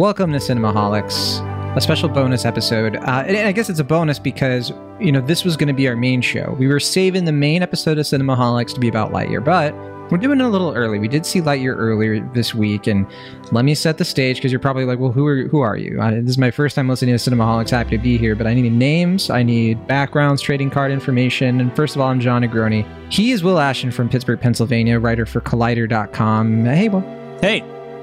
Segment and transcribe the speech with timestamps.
[0.00, 2.96] Welcome to Cinemaholics, a special bonus episode.
[2.96, 5.86] Uh, and I guess it's a bonus because, you know, this was going to be
[5.88, 6.56] our main show.
[6.58, 9.74] We were saving the main episode of Cinemaholics to be about Lightyear, but
[10.10, 10.98] we're doing it a little early.
[10.98, 13.06] We did see Lightyear earlier this week, and
[13.52, 16.00] let me set the stage because you're probably like, well, who are who are you?
[16.00, 17.68] I, this is my first time listening to Cinemaholics.
[17.68, 21.76] Happy to be here, but I need names, I need backgrounds, trading card information, and
[21.76, 22.86] first of all, I'm Jon Negroni.
[23.12, 26.64] He is Will Ashton from Pittsburgh, Pennsylvania, writer for Collider.com.
[26.64, 27.02] Hey, Will.
[27.42, 27.58] Hey,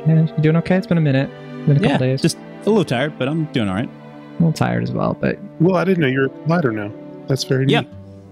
[0.05, 0.75] Yeah, you doing okay?
[0.75, 1.31] It's been a minute.
[1.67, 2.21] Been a couple yeah, days.
[2.21, 3.87] just a little tired, but I'm doing all right.
[3.89, 6.91] a little tired as well, but Well, I didn't know you're a writer now.
[7.27, 7.81] That's very Yeah.
[7.81, 7.89] neat.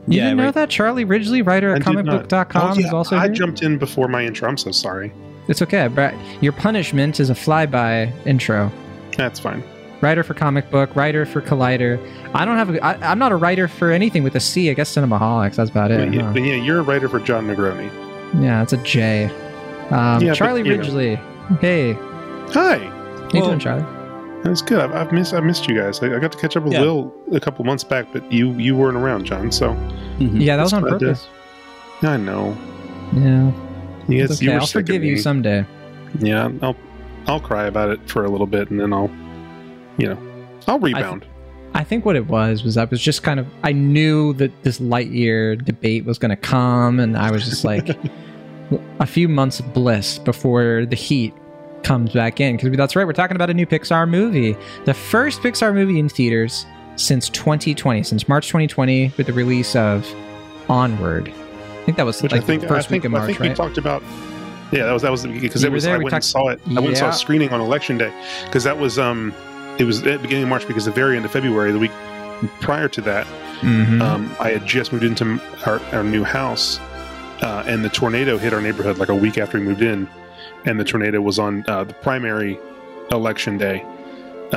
[0.08, 0.54] you yeah, didn't know right.
[0.54, 2.28] that Charlie Ridgely, writer I at did not.
[2.30, 3.34] comicbook.com, Oh, yeah, is also I here?
[3.34, 4.48] jumped in before my intro.
[4.50, 5.12] I'm so sorry.
[5.48, 5.88] It's okay.
[5.88, 8.72] But your punishment is a flyby intro.
[9.18, 9.64] That's fine.
[10.02, 12.00] Writer for comic book, writer for Collider.
[12.34, 12.70] I don't have.
[12.76, 14.70] A, I, I'm not a writer for anything with a C.
[14.70, 15.56] I guess Cinemaholics.
[15.56, 16.00] That's about it.
[16.10, 16.34] But, yeah, huh?
[16.34, 17.90] but yeah, you're a writer for Jon Negroni.
[18.44, 19.26] Yeah, it's a J.
[19.26, 20.78] Um, Yeah, but, Charlie you know.
[20.84, 21.16] Ridgely.
[21.62, 21.94] Hey,
[22.54, 22.92] Hi.
[23.36, 23.86] How you Well- doing, Charlie?
[24.44, 24.80] That's good.
[24.80, 25.34] I've, I've missed.
[25.34, 26.04] I missed you guys.
[26.04, 26.82] I, I got to catch up with Yeah.
[26.82, 29.52] Will a couple months back, but you you weren't around, John.
[29.52, 29.70] So
[30.20, 30.40] Mhm.
[30.40, 31.28] Yeah, that was on That's glad to- purpose.
[32.04, 32.56] I know.
[33.16, 33.52] Yeah,
[34.08, 34.46] You it's guys, okay.
[34.46, 35.66] you were I'll sick of forgive you someday.
[36.20, 36.76] Yeah, I'll
[37.26, 39.10] I'll cry about it for a little bit, and then I'll,
[39.98, 40.18] you know,
[40.68, 41.26] I'll rebound.
[41.74, 44.80] I think what it was was I was just kind of I knew that this
[44.80, 47.90] Lightyear debate was going to come, and I was just like
[49.00, 51.34] a few months of bliss before the heat
[51.86, 53.06] comes back in because that's right.
[53.06, 58.04] We're talking about a new Pixar movie, the first Pixar movie in theaters since 2020,
[58.04, 60.06] since March 2020, with the release of
[60.68, 61.30] Onward.
[61.30, 63.18] I think that was Which like I think the I first think week of I
[63.20, 63.56] March, think we right?
[63.56, 64.02] talked about.
[64.72, 66.48] Yeah, that was that was because it was there, I we went and talked- saw
[66.50, 66.60] it.
[66.68, 67.12] I went and saw Yeah.
[67.12, 68.12] a screening on election day
[68.46, 69.34] because that was um
[69.78, 71.92] it was at the beginning of March because the very end of February, the week
[72.62, 73.28] prior to that,
[73.62, 74.02] Mhm.
[74.02, 76.80] um, I had just moved into our, our new house,
[77.42, 80.08] uh, and the tornado hit our neighborhood like a week after we moved in,
[80.66, 82.60] and the tornado was on uh, the primary
[83.12, 83.84] election day.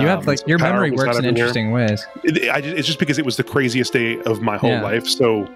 [0.01, 2.07] you have Um, like your memory works in interesting ways.
[2.25, 4.83] It, I, it's just because it was the craziest day of my whole Yeah.
[4.83, 5.49] life, so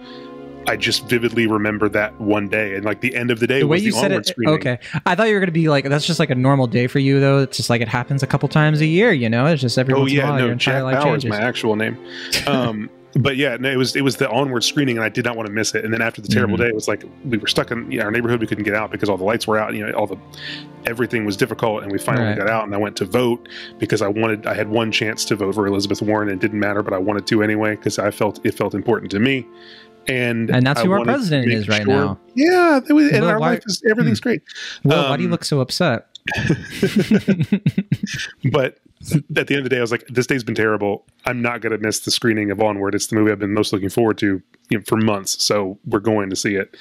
[0.67, 3.67] I just vividly remember that one day, and like the end of the day the
[3.67, 4.55] way was you the said onward it screening.
[4.55, 6.87] okay i thought you were going to be like that's just like a normal day
[6.87, 9.47] for you though it's just like it happens a couple times a year you know
[9.47, 11.75] it's just every Oh once in a yeah, while no, Jack Bauer is my actual
[11.75, 11.99] name.
[12.47, 15.37] Um, but yeah, no, it was it was the onward screening, and I did not
[15.37, 15.85] want to miss it.
[15.85, 16.61] And then after the terrible Mhm.
[16.63, 18.41] day, it was like we were stuck in you know, our neighborhood.
[18.41, 19.75] We couldn't get out because all the lights were out.
[19.75, 20.17] You know, all the
[20.87, 22.37] everything was difficult, and we finally Right.
[22.39, 22.65] got out.
[22.65, 24.47] And I went to vote because I wanted.
[24.47, 26.29] I had one chance to vote for Elizabeth Warren.
[26.29, 29.11] and It didn't matter, but I wanted to anyway because I felt it felt important
[29.13, 29.47] to me.
[30.09, 32.19] And And that's I who our president is right sure- now.
[32.35, 34.43] Yeah, was, and Well, our why- life is everything's great.
[34.83, 36.07] well why do you Um, look so upset
[38.53, 38.79] but
[39.37, 41.05] at the end of the day, I was like, this day's been terrible.
[41.27, 42.95] I'm not going to miss the screening of Onward.
[42.95, 45.43] It's the movie I've been most looking forward to you know, for months.
[45.43, 46.77] So we're going to see it.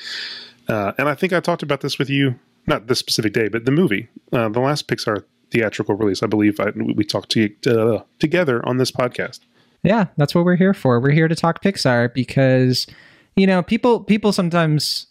[0.68, 2.36] Uh, and I think I talked about this with you,
[2.68, 6.24] not this specific day, but the movie, uh, the last Pixar theatrical release.
[6.24, 9.40] I believe I, we talked to, uh, together on this podcast.
[9.84, 12.88] yeah that's what we're here for we're here to talk pixar because
[13.36, 15.08] you know people people sometimes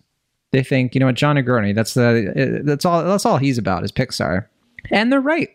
[0.53, 3.85] they think you know what Jon Negroni, that's the that's all that's all he's about
[3.85, 4.47] is pixar
[4.91, 5.51] and they're right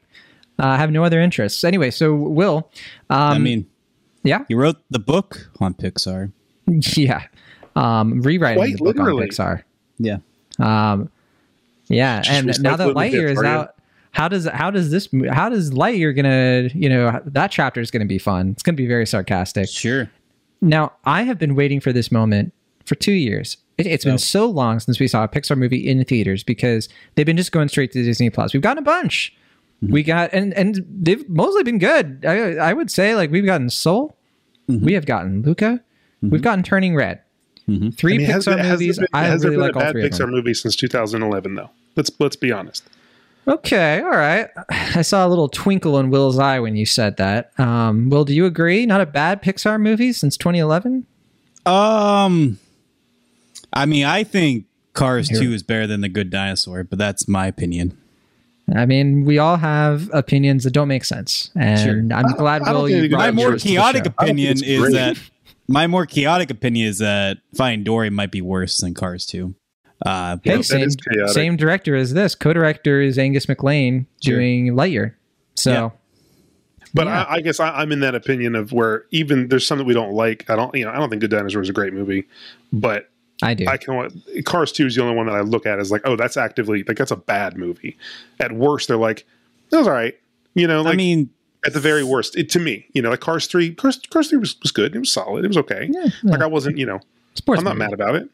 [0.59, 2.69] uh, i have no other interests anyway so will
[3.09, 3.67] um I mean,
[4.23, 6.31] yeah you wrote the book on Pixar.
[6.97, 7.23] yeah
[7.75, 9.63] um rewriting Quite the book on pixar
[9.97, 10.17] Yeah.
[10.59, 11.11] Um,
[11.87, 12.29] yeah, Just
[12.59, 13.75] and now that recycling the Lightyear is out,
[14.11, 18.05] how does how does this how does Lightyear gonna you know that chapter is gonna
[18.05, 18.49] be fun?
[18.51, 19.67] It's gonna be very sarcastic.
[19.69, 20.09] Sure.
[20.61, 22.53] Now I have been waiting for this moment
[22.85, 23.57] for two years.
[23.77, 24.17] It, it's been Oh.
[24.17, 27.67] so long since we saw a Pixar movie in theaters because they've been just going
[27.67, 28.53] straight to Disney Plus.
[28.53, 29.35] We've gotten a bunch.
[29.85, 29.93] Mm-hmm.
[29.93, 32.25] We got and and they've mostly been good.
[32.25, 34.17] I I would say like we've gotten Soul,
[34.69, 34.85] Mm-hmm.
[34.85, 35.81] we have gotten Luca,
[36.21, 37.21] we've gotten Turning Red.
[37.69, 37.89] Mm-hmm.
[37.91, 38.97] Three I mean, Pixar there- has there movies.
[38.99, 40.27] been- I really been like a all bad three of them.
[40.29, 41.69] Pixar movie since 2011, though.
[41.95, 42.83] Let's let's be honest.
[43.47, 44.47] Okay, all right.
[44.69, 47.51] I saw a little twinkle in Will's eye when you said that.
[47.59, 48.87] Um, Will, do you agree?
[48.87, 51.05] Not a bad Pixar movie since 2011?
[51.67, 52.57] Um,
[53.71, 55.41] I mean, I think Cars Here.
[55.41, 57.95] 2 is better than The Good Dinosaur, but that's my opinion.
[58.73, 61.79] I mean, we all have opinions that don't make sense, and
[62.11, 62.17] Sure.
[62.17, 64.63] I'm glad I don't Will think you you can brought My more yours chaotic opinion
[64.63, 64.93] is great.
[64.93, 65.19] that
[65.67, 69.53] my more chaotic opinion is that Finding Dory might be worse than Cars 2.
[70.05, 70.89] Uh, Hey, that same,
[71.27, 72.33] same director as this.
[72.35, 74.35] Co-director is Angus MacLane Sure.
[74.37, 75.13] doing Lightyear.
[75.55, 75.89] So, Yeah.
[76.93, 77.23] But Yeah.
[77.23, 79.93] I, I guess I, I'm in that opinion of where even there's some that we
[79.93, 80.49] don't like.
[80.49, 82.25] I don't, you know, I don't think Good Dinosaur is a great movie,
[82.73, 83.09] but
[83.41, 83.65] I do.
[83.67, 84.21] I can.
[84.45, 86.83] Cars Two is the only one that I look at as like, oh, that's actively
[86.83, 87.97] like that's a bad movie.
[88.39, 89.25] At worst, they're like,
[89.69, 90.17] that was all right.
[90.53, 91.29] You know, like I mean,
[91.65, 94.37] at the very worst, it, to me, you know, like Cars Three, Cars, Cars Three
[94.37, 94.95] was, was good.
[94.95, 95.43] It was solid.
[95.43, 95.89] It was okay.
[95.91, 96.43] Yeah, Like yeah.
[96.45, 96.99] I wasn't, you know,
[97.33, 97.89] Sports I'm not movie.
[97.89, 98.29] mad about it.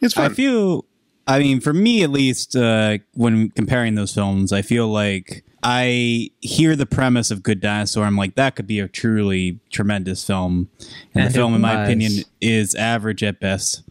[0.00, 0.34] It's I fun.
[0.34, 0.84] feel,
[1.26, 6.30] I mean, for me at least, uh, when comparing those films, I feel like I
[6.40, 8.04] hear the premise of Good Dinosaur.
[8.04, 10.68] I'm like, that could be a truly tremendous film.
[11.14, 11.88] And, And the film, in my was.
[11.88, 13.82] opinion, is average at best.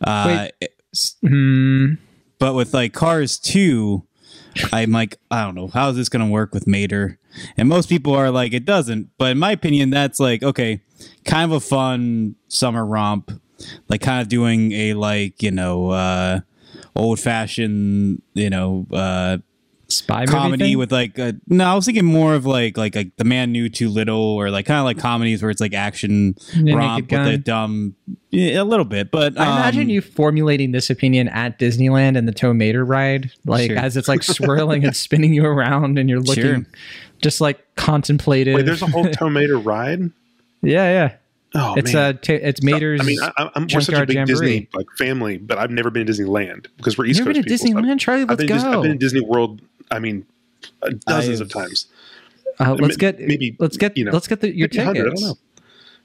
[0.00, 0.48] Uh,
[1.22, 1.94] Hmm.
[2.38, 4.02] but with like Cars 2,
[4.72, 7.18] I'm like, I don't know, how is this going to work with Mater?
[7.56, 9.08] And most people are like, it doesn't.
[9.16, 10.82] But in my opinion, that's like, okay,
[11.24, 13.30] kind of a fun summer romp,
[13.88, 16.40] like kind of doing a like, you know, uh,
[16.94, 19.38] old fashioned, you know, uh,
[19.92, 20.78] Spy movie comedy thing?
[20.78, 23.68] with like a, no, I was thinking more of like like like the man knew
[23.68, 27.26] too little or like kind of like comedies where it's like action Yeah, romp with
[27.26, 27.94] a dumb
[28.30, 32.26] yeah, a little bit, but I imagine um, you formulating this opinion at Disneyland and
[32.26, 33.78] the Tomater ride, like Sure.
[33.78, 36.66] as it's like swirling and spinning you around, and you're looking Sure.
[37.20, 38.54] just like contemplative.
[38.54, 40.00] Wait, there's a whole tomato ride.
[40.62, 41.14] yeah, yeah.
[41.54, 42.14] Oh it's man.
[42.14, 43.02] a t- it's Mater's.
[43.02, 44.32] I mean, I, I'm we're such a big Jamboree.
[44.34, 47.44] Disney like family, but I've never been to Disneyland because we're you East ever Coast
[47.46, 47.74] been to people.
[47.74, 48.22] so I've- Disneyland, Charlie?
[48.22, 48.72] I've Let's been, to Dis- go.
[48.72, 49.60] I've been to Disney World.
[49.92, 50.26] I mean,
[50.82, 51.86] uh, dozens I've- of times.
[52.60, 55.04] Uh, let's get maybe, let's get you know, let's get the, your maybe 100, I
[55.04, 55.22] don't tickets.
[55.22, 55.38] know.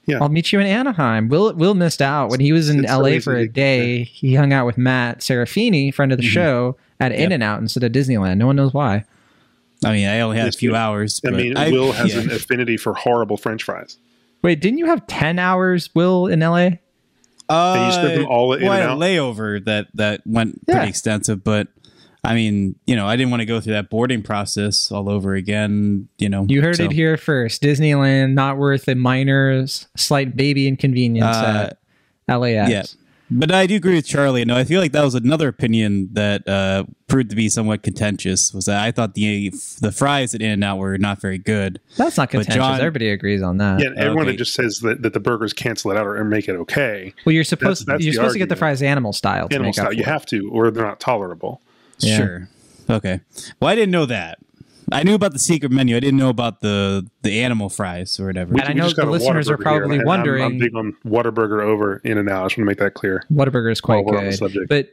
[0.05, 0.19] Yeah.
[0.21, 1.27] I'll meet you in Anaheim.
[1.27, 4.03] Will Will missed out when he was in It's LA for a to- day.
[4.05, 6.29] He hung out with Matt Serafini, friend of the Mhm.
[6.29, 8.37] show, at In and Out instead of Disneyland.
[8.37, 9.03] No one knows why.
[9.83, 10.87] I mean, I only had a few yeah.
[10.87, 11.19] hours.
[11.25, 12.21] I but mean, Will has yeah.
[12.21, 13.97] an affinity for horrible French fries.
[14.41, 16.79] Wait, didn't you have ten hours, Will, in LA?
[17.49, 18.99] Uh, you spent them all at well, I had a In-N-Out?
[19.01, 20.75] layover that that went Yeah.
[20.75, 21.67] pretty extensive, but
[22.27, 25.33] I mean, you know, I didn't want to go through that boarding process all over
[25.35, 26.07] again.
[26.17, 27.61] You know, You heard so, it here first.
[27.63, 31.73] Disneyland not worth a minor slight baby inconvenience Uh,
[32.27, 32.69] at LAX.
[32.71, 32.83] yeah.
[33.29, 34.45] But I do agree with Charlie.
[34.45, 38.53] No, I feel like that was another opinion that uh, proved to be somewhat contentious.
[38.53, 39.49] Was that I thought the
[39.81, 41.81] the fries at In and Out were not very good.
[41.97, 42.55] That's not But contentious.
[42.55, 43.81] John- Everybody agrees on that.
[43.81, 44.31] Yeah, everyone okay.
[44.31, 47.13] that just says that, that the burgers cancel it out or, or make it okay.
[47.25, 49.55] Well, you're supposed That's- that's you're the supposed to get the fries animal style to
[49.55, 51.59] Animal make style, up you have to, or they're not tolerable.
[51.99, 52.17] Yeah.
[52.17, 52.49] Sure.
[52.89, 53.19] Okay.
[53.59, 54.39] Well, I didn't know that.
[54.89, 55.97] I knew about the secret menu.
[55.97, 58.53] I didn't know about the the animal fries or whatever.
[58.53, 60.09] And I know the listeners are Whataburger here, probably and
[60.41, 62.43] I'm- I'm, big on Whataburger over In and Out.
[62.43, 63.23] I just want to make that clear.
[63.31, 64.33] Whataburger is quite on the good.
[64.35, 64.69] subject.
[64.69, 64.89] But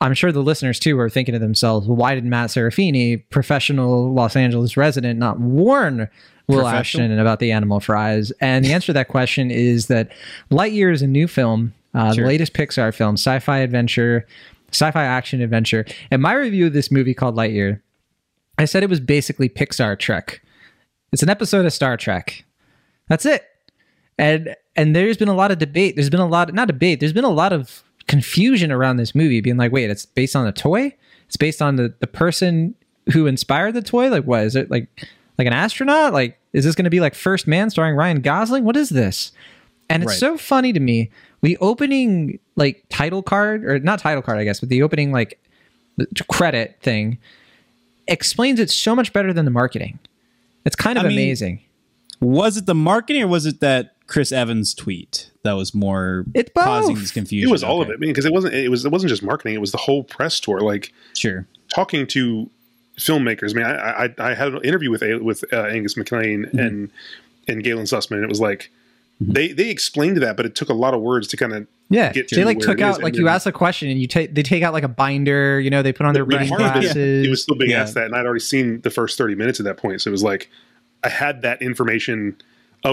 [0.00, 4.12] I'm sure the listeners too are thinking to themselves, well, why did Matt Serafini, professional
[4.14, 6.08] Los Angeles resident, not warn
[6.48, 8.30] Will Ashton about the animal fries?
[8.40, 10.10] And the answer to that question is that
[10.50, 12.24] Lightyear is a new film, uh, Sure.
[12.24, 14.26] the latest Pixar film, sci-fi adventure,
[14.72, 15.84] sci-fi action adventure.
[16.10, 17.80] And my review of this movie called Lightyear,
[18.58, 20.42] I said it was basically Pixar Trek.
[21.12, 22.44] It's an episode of Star Trek.
[23.08, 23.44] That's it.
[24.18, 25.96] And and there's been a lot of debate.
[25.96, 27.00] There's been a lot of, not debate.
[27.00, 30.46] There's been a lot of confusion around this movie being like, wait, it's based on
[30.46, 30.94] a toy?
[31.26, 32.74] It's based on the, the person
[33.12, 34.08] who inspired the toy?
[34.10, 34.88] Like what is it like
[35.38, 36.12] like an astronaut?
[36.12, 38.64] Like is this going to be like First Man starring Ryan Gosling?
[38.64, 39.32] What is this?
[39.88, 40.18] And it's Right.
[40.18, 41.10] so funny to me.
[41.46, 45.38] The opening like title card or not title card, I guess, but the opening like
[46.28, 47.18] credit thing
[48.08, 49.98] explains it so much better than the marketing.
[50.64, 51.60] It's kind of I mean, amazing.
[52.20, 56.50] was it the marketing or was it that Chris Evans tweet that was more It's
[56.56, 57.48] causing this confusion?
[57.48, 57.90] It was all Okay.
[57.90, 58.54] of it I mean, because it wasn't.
[58.54, 58.84] It was.
[58.84, 59.54] It wasn't just marketing.
[59.54, 60.60] It was the whole press tour.
[60.60, 61.46] Like Sure.
[61.72, 62.50] talking to
[62.98, 63.50] filmmakers.
[63.52, 66.58] I mean, I I, I had an interview with with uh, Angus MacLane Mm-hmm.
[66.58, 66.90] and
[67.48, 68.16] and Galyn Susman.
[68.16, 68.70] And it was like
[69.22, 69.32] Mm-hmm.
[69.32, 72.12] they they explained that, but it took a lot of words to kind of Yeah,
[72.12, 74.62] get they like took out like you ask a question and you take they take
[74.62, 75.58] out like a binder.
[75.58, 77.26] You know, they put on their reading of it- glasses.
[77.26, 77.82] It was still being Yeah.
[77.82, 80.02] asked that, and I'd already seen the first thirty minutes at that point.
[80.02, 80.50] So it was like
[81.02, 82.36] I had that information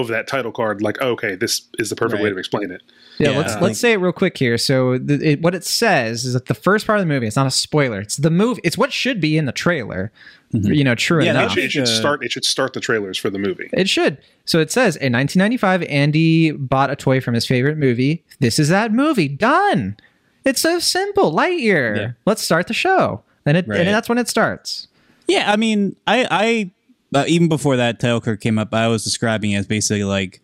[0.00, 0.82] of that title card.
[0.82, 2.82] Like, oh, okay, this is the perfect way to explain it.
[3.18, 4.58] yeah, Yeah, let's I let's say it real quick here.
[4.58, 7.26] So the, it, what it says is that the first part of the movie.
[7.26, 8.00] It's not a spoiler.
[8.00, 8.60] It's the movie.
[8.64, 10.12] It's what should be in the trailer.
[10.52, 10.72] Mm-hmm.
[10.72, 11.52] You know, true Yeah, It enough.
[11.52, 12.24] should, it should start.
[12.24, 13.70] It should start the trailers for the movie.
[13.72, 14.18] It should.
[14.44, 18.24] So it says in 1995, Andy bought a toy from his favorite movie.
[18.40, 19.28] This is that movie.
[19.28, 19.96] Done.
[20.44, 21.32] It's so simple.
[21.32, 21.96] Lightyear.
[21.96, 22.10] Yeah.
[22.26, 23.22] Let's start the show.
[23.46, 23.80] And it Right.
[23.80, 24.88] and that's when it starts.
[25.26, 26.70] Yeah, I mean, I, I
[27.14, 30.40] uh, even before that title card came up, I was describing it as basically like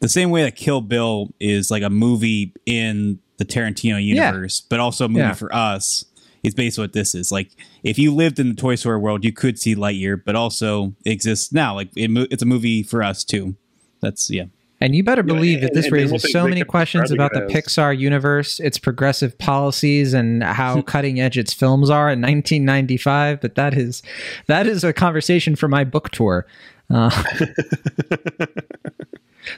[0.00, 4.28] the same way that Kill Bill is like a movie in the Tarantino Yeah.
[4.30, 5.34] universe, but also a movie Yeah.
[5.34, 6.04] for us.
[6.42, 7.32] Is basically what this is.
[7.32, 7.52] Like,
[7.82, 11.52] if you lived in the Toy Story world, you could see Lightyear, but also exists
[11.54, 11.74] now.
[11.74, 13.56] Like, it, it's a movie for us too.
[14.02, 14.44] That's yeah.
[14.84, 17.98] And you better believe that and- this and- raises so many questions about the Pixar
[17.98, 23.40] universe, its progressive policies, and how cutting edge its films are in 1995.
[23.40, 24.02] But that is
[24.46, 26.46] that is a conversation for my book tour.
[26.90, 27.08] Uh,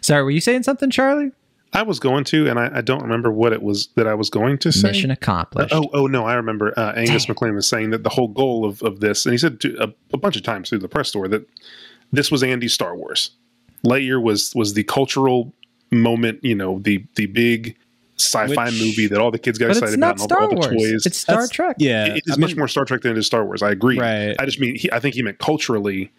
[0.00, 1.32] sorry, were you saying something, Charlie?
[1.72, 4.30] I was going to, and I, I don't remember what it was that I was
[4.30, 4.92] going to say.
[4.92, 5.74] Mission accomplished.
[5.74, 6.24] Oh, oh no!
[6.24, 9.32] I remember uh, Angus MacLane was saying that the whole goal of, of this, and
[9.32, 11.44] he said to, a, a bunch of times through the press tour that
[12.12, 13.32] this was Andy's Star Wars.
[13.86, 15.52] Lightyear was was the cultural
[15.90, 17.76] moment, you know, the the big
[18.18, 20.40] sci-fi Which- movie that all the kids got excited it's about not and all, Star
[20.40, 20.82] the- all the Wars.
[20.92, 21.06] toys.
[21.06, 21.76] It's Star That's- Trek.
[21.78, 23.62] Yeah, it is I much mean, more Star Trek than it is Star Wars.
[23.62, 23.98] I agree.
[23.98, 24.34] Right.
[24.38, 26.10] I just mean he, I think he meant culturally,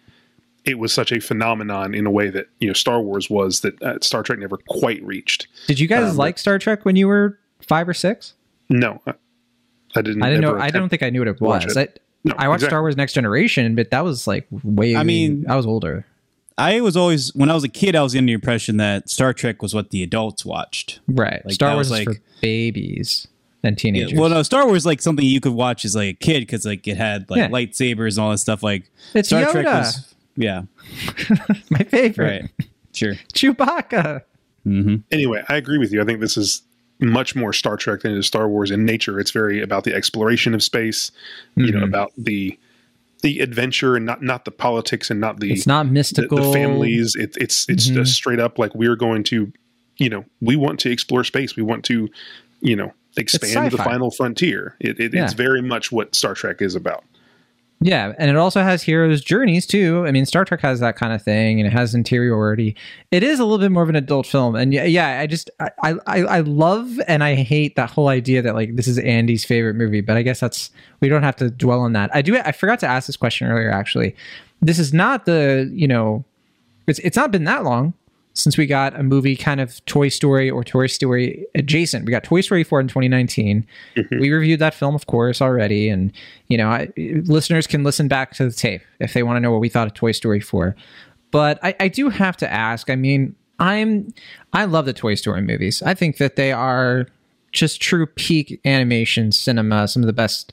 [0.64, 3.80] it was such a phenomenon in a way that you know Star Wars was that
[3.82, 5.48] uh, Star Trek never quite reached.
[5.66, 8.34] Did you guys Um, like Star Trek when you were five or six?
[8.70, 9.14] No, I,
[9.96, 10.22] I didn't.
[10.22, 10.56] I didn't know.
[10.58, 11.76] I don't think I knew what it was.
[11.76, 11.98] it.
[11.98, 12.68] I, No, I watched exactly.
[12.70, 14.94] Star Wars Next Generation, but that was like way.
[14.94, 16.04] I mean- I was older.
[16.58, 19.32] I was always when I was a kid, I was under the impression that Star
[19.32, 21.00] Trek was what the adults watched.
[21.08, 21.40] Right.
[21.44, 23.26] Like, Star Wars was is like- for babies
[23.62, 24.18] and teenagers.
[24.18, 26.86] Well, no, Star Wars like something you could watch as like a kid because like
[26.88, 27.48] it had like Yeah.
[27.48, 28.62] lightsabers and all that stuff.
[28.62, 30.62] Like It's Star Trek was, yeah,
[31.70, 32.42] My favorite.
[32.58, 33.14] right, sure.
[33.34, 34.22] Chewbacca.
[34.64, 36.00] hmm Anyway, I agree with you.
[36.02, 36.62] I think this is
[37.00, 39.20] much more Star Trek than it is Star Wars in nature.
[39.20, 41.10] It's very about the exploration of space.
[41.56, 41.84] You know Mhm.
[41.88, 42.58] about the
[43.22, 46.38] the adventure and not not the politics and not the It's not mystical.
[46.38, 47.14] the families.
[47.18, 47.94] It, it's it's Mhm.
[47.94, 49.52] just straight up like we're going to,
[49.96, 51.56] you know, we want to explore space.
[51.56, 52.08] We want to,
[52.60, 54.76] you know, expand the final frontier.
[54.80, 55.24] It, it, Yeah.
[55.24, 57.02] It's very much what Star Trek is about.
[57.80, 60.04] Yeah, and it also has heroes' journeys too.
[60.04, 62.74] I mean, Star Trek has that kind of thing, and it has interiority.
[63.12, 65.48] It is a little bit more of an adult film, and yeah, yeah I just
[65.60, 69.44] I, I I love and I hate that whole idea that like this is Andy's
[69.44, 70.70] favorite movie, but I guess that's
[71.00, 72.10] we don't have to dwell on that.
[72.12, 72.36] I do.
[72.38, 73.70] I forgot to ask this question earlier.
[73.70, 74.16] Actually,
[74.60, 76.24] this is not the you know,
[76.88, 77.94] it's it's not been that long
[78.38, 82.06] since we got a movie kind of Toy Story or Toy Story adjacent.
[82.06, 83.66] We got Toy Story 4 in 2019.
[83.96, 84.20] Mm-hmm.
[84.20, 85.88] We reviewed that film, of course, already.
[85.88, 86.12] And,
[86.46, 89.50] you know, I, listeners can listen back to the tape if they want to know
[89.50, 90.76] what we thought of Toy Story 4.
[91.30, 94.14] But I, I do have to ask, I mean, I'm
[94.52, 95.82] I love the Toy Story movies.
[95.82, 97.06] I think that they are
[97.52, 100.52] just true peak animation cinema, some of the best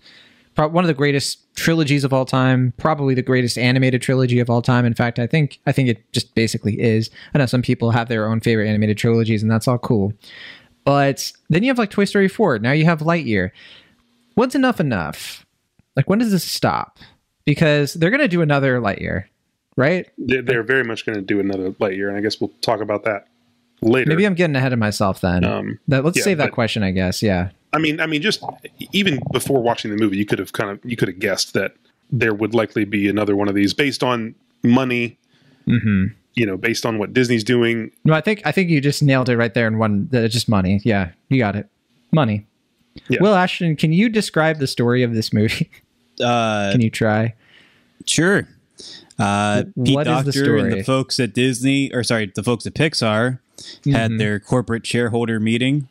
[0.55, 4.49] pro- one of the greatest trilogies of all time, probably the greatest animated trilogy of
[4.49, 4.85] all time.
[4.85, 7.09] In fact, I think I think it just basically is.
[7.33, 10.13] I know some people have their own favorite animated trilogies, and that's all cool.
[10.83, 12.59] But then you have like Toy Story 4.
[12.59, 13.51] Now you have Lightyear.
[14.35, 15.45] When's enough enough?
[15.95, 16.99] Like when does this stop?
[17.45, 19.25] Because they're gonna do another Lightyear,
[19.75, 20.09] right?
[20.17, 23.03] They're, they're very much going to do another Lightyear, and I guess we'll talk about
[23.03, 23.27] that
[23.81, 24.09] later.
[24.09, 25.43] Maybe I'm getting ahead of myself then.
[25.43, 27.21] Um, that, let's yeah, save that but- question, I guess.
[27.21, 27.49] Yeah.
[27.75, 28.43] I mean, I mean, just
[28.93, 31.75] even before watching the movie, you could have kind of you could have guessed that
[32.11, 35.17] there would likely be another one of these based on money.
[35.65, 36.05] hmm
[36.35, 37.91] You know, based on what Disney's doing.
[38.03, 40.09] No, I think I think you just nailed it right there in one.
[40.13, 40.81] Uh, just money.
[40.83, 41.69] Yeah, you got it.
[42.11, 42.45] Money.
[43.09, 43.19] Yeah.
[43.21, 45.69] Will Ashton, can you describe the story of this movie?
[46.21, 47.33] Uh, can you try?
[48.07, 48.47] Sure.
[49.19, 50.75] Uh, Pete What is the Docter and story?
[50.75, 53.39] the folks at Disney, or sorry, the folks at Pixar,
[53.85, 54.17] had Mhm.
[54.17, 55.87] their corporate shareholder meeting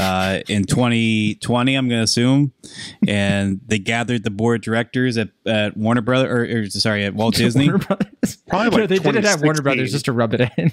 [0.00, 1.74] uh, in 2020.
[1.74, 2.52] I'm going to assume,
[3.06, 7.14] and they gathered the board of directors at, at Warner Brother, or, or sorry, at
[7.14, 8.36] Walt Disney, Warner Brothers.
[8.48, 10.72] Probably No, they did it at Warner Brothers just to rub it in.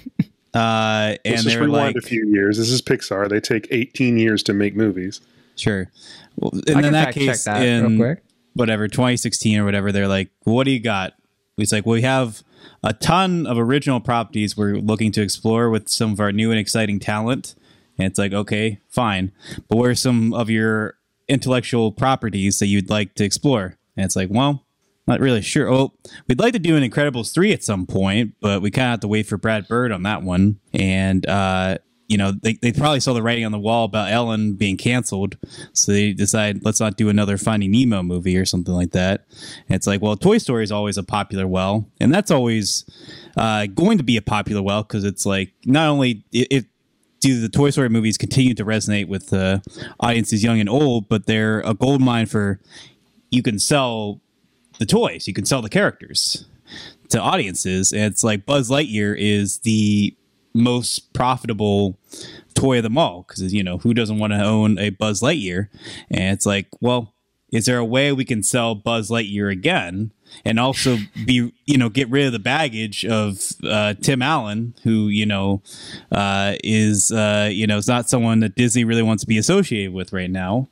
[0.54, 2.58] uh, and Let's just they were rewind like, a few years.
[2.58, 3.28] This is Pixar.
[3.28, 5.20] They take 18 years to make movies.
[5.56, 5.90] sure.
[6.36, 8.24] Well, and can in that case, that in real quick.
[8.54, 11.14] whatever 2016 or whatever, they're like, "What do you got?"
[11.56, 12.42] It's like, "Well, we have
[12.82, 16.60] a ton of original properties we're looking to explore with some of our new and
[16.60, 17.54] exciting talent."
[17.98, 19.32] And it's like, "Okay, fine,
[19.68, 20.94] but what are some of your
[21.28, 24.62] intellectual properties that you'd like to explore?" And it's like, "Well."
[25.08, 25.72] Not really sure.
[25.72, 25.92] Oh,
[26.26, 29.00] we'd like to do an Incredibles three at some point, but we kind of have
[29.00, 30.58] to wait for Brad Bird on that one.
[30.74, 34.54] And uh, you know, they, they probably saw the writing on the wall about Ellen
[34.54, 35.36] being canceled,
[35.72, 39.26] so they decide let's not do another Finding Nemo movie or something like that.
[39.68, 42.84] And it's like, well, Toy Story is always a popular well, and that's always
[43.36, 46.66] uh, going to be a popular well because it's like not only it, it
[47.34, 49.60] the Toy Story movies continue to resonate with uh,
[50.00, 52.60] audiences young and old, but they're a gold mine for
[53.30, 54.20] you can sell
[54.78, 56.46] the toys, you can sell the characters
[57.08, 57.92] to audiences.
[57.92, 60.14] And it's like Buzz Lightyear is the
[60.54, 61.98] most profitable
[62.54, 65.68] toy of them all because you know who doesn't want to own a Buzz Lightyear?
[66.10, 67.14] And it's like, well,
[67.52, 70.12] is there a way we can sell Buzz Lightyear again
[70.44, 75.08] and also be you know get rid of the baggage of uh, Tim Allen, who
[75.08, 75.62] you know
[76.12, 79.92] uh, is uh, you know is not someone that Disney really wants to be associated
[79.92, 80.68] with right now?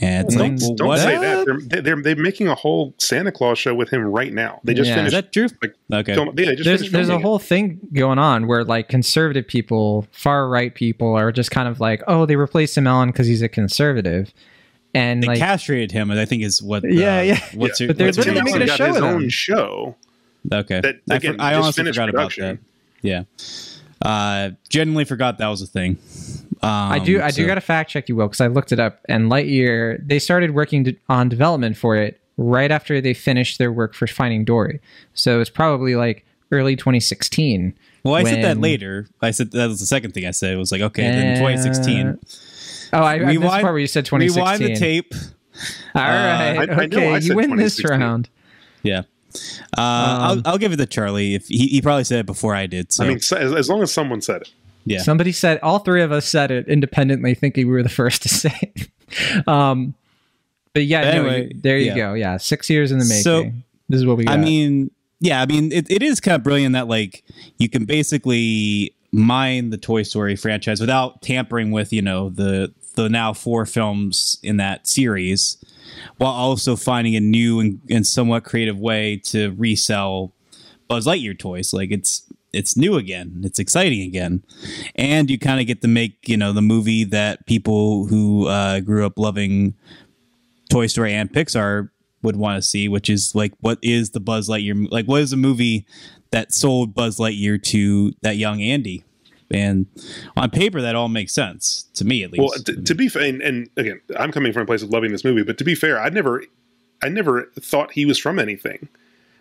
[0.00, 0.98] And it's Don't, like, well, don't what?
[1.00, 1.46] say that.
[1.68, 4.60] They're, they're they're making a whole Santa Claus show with him right now.
[4.64, 4.94] They just Yeah.
[5.04, 5.14] Is finished.
[5.14, 5.48] that true?
[5.62, 6.14] like, Okay.
[6.14, 7.22] film- yeah, they just there's there's a filming it.
[7.22, 11.80] whole thing going on where like conservative people, far right people are just kind of
[11.80, 14.32] like, oh, they replaced Tim Allen because he's a conservative,
[14.98, 16.82] and they like castrated him, and I think is what.
[16.84, 17.40] Yeah, uh, yeah.
[17.54, 17.84] What's Yeah.
[17.84, 19.28] your, But they're what's your literally making a got show his of own them.
[19.30, 19.96] show.
[20.52, 20.80] okay?
[20.80, 22.44] that, I, again, for- I honestly forgot production.
[22.44, 22.64] about that.
[23.00, 23.22] Yeah,
[24.02, 25.98] uh, genuinely forgot that was a thing.
[26.62, 28.80] Um, I do I do got to fact check you will because I looked it
[28.80, 33.58] up and Lightyear they started working to, on development for it right after they finished
[33.58, 34.80] their work for Finding Dory,
[35.14, 37.74] so it's probably like early 2016.
[38.04, 39.06] Well, I said that later.
[39.20, 40.52] I said that was the second thing I said.
[40.54, 42.18] It was like, okay, then Uh, 2016.
[42.92, 44.42] Oh, I, I missed the Rewind- part where you said 2016.
[44.42, 45.14] Rewind the tape.
[45.94, 46.56] All right.
[46.56, 48.28] I- I okay, I you win this round.
[48.82, 49.02] Yeah.
[49.76, 51.34] Uh, Um, I'll, I'll give it to Charlie.
[51.34, 52.92] If he, he probably said it before I did.
[52.92, 54.52] So I mean, so- as, as long as someone said it.
[54.84, 55.02] yeah.
[55.02, 58.28] Somebody said all three of us said it independently, thinking we were the first to
[58.30, 59.48] say it.
[59.48, 59.94] um,
[60.74, 61.96] but yeah, no, Anyway, you- there you yeah.
[61.96, 62.14] go.
[62.14, 63.22] Yeah, six years in the making.
[63.22, 63.50] So,
[63.88, 64.34] this is what we got.
[64.38, 64.90] I mean,
[65.20, 67.24] yeah, I mean, it, it is kind of brilliant that like
[67.58, 73.08] you can basically mine the Toy Story franchise without tampering with you know the the
[73.08, 75.62] now four films in that series,
[76.18, 80.32] while also finding a new and, and somewhat creative way to resell
[80.88, 81.72] Buzz Lightyear toys.
[81.72, 84.42] Like it's it's new again, it's exciting again,
[84.94, 88.80] and you kind of get to make you know the movie that people who uh,
[88.80, 89.74] grew up loving
[90.70, 91.90] Toy Story and Pixar
[92.22, 95.32] would want to see, which is like what is the Buzz Lightyear like what is
[95.32, 95.86] a movie
[96.30, 99.04] that sold Buzz Lightyear to that young Andy?
[99.50, 99.86] And
[100.36, 102.40] on paper, that all makes sense to me, at least.
[102.40, 105.10] Well, t- to be fair, and, and again, I'm coming from a place of loving
[105.10, 106.44] this movie, but to be fair, I never,
[107.02, 108.88] I never thought he was from anything.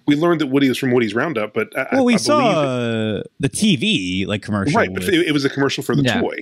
[0.05, 2.57] We learned that Woody was from Woody's Roundup, but I, well, we I saw believe
[2.57, 6.21] uh, the TV like commercial, right, but it, it was a commercial for the Yeah.
[6.21, 6.37] toy,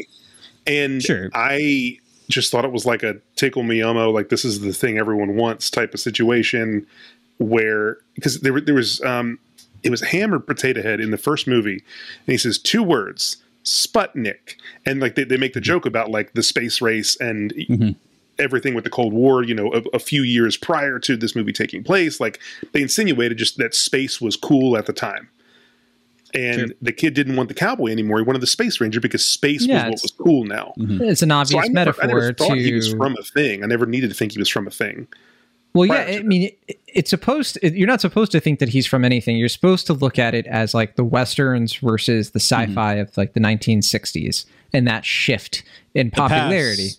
[0.68, 1.32] and Sure.
[1.34, 1.98] I
[2.30, 5.36] just thought it was like a tickle me elmo, like this is the thing everyone
[5.36, 6.86] wants type of situation,
[7.40, 9.40] where because there there was um,
[9.82, 11.84] it was ham or potato head in the first movie,
[12.28, 13.38] and he says two words.
[13.66, 14.56] Sputnik,
[14.86, 17.96] and like they, they make the joke about like the space race and Mhm.
[18.40, 21.52] everything with the Cold War, you know, a, a few years prior to this movie
[21.54, 22.20] taking place.
[22.20, 22.40] Like
[22.74, 25.30] they insinuated just that space was cool at the time.
[26.34, 26.68] And Sure.
[26.82, 28.18] the kid didn't want the cowboy anymore.
[28.18, 30.74] He wanted the space ranger because space Yeah, was what was cool now.
[30.78, 32.62] it's an obvious So I never, I metaphor never thought to.
[32.62, 33.64] he was from a thing.
[33.64, 35.08] I never needed to think he was from a thing.
[35.76, 37.60] Well, yeah, I mean, it, it's supposed.
[37.62, 39.38] It, you're not supposed to think that he's from anything.
[39.38, 42.72] You're supposed to look at it as like the westerns versus the Mm-hmm.
[42.72, 45.64] sci-fi of like the 1960s and that shift
[45.94, 46.90] in the popularity.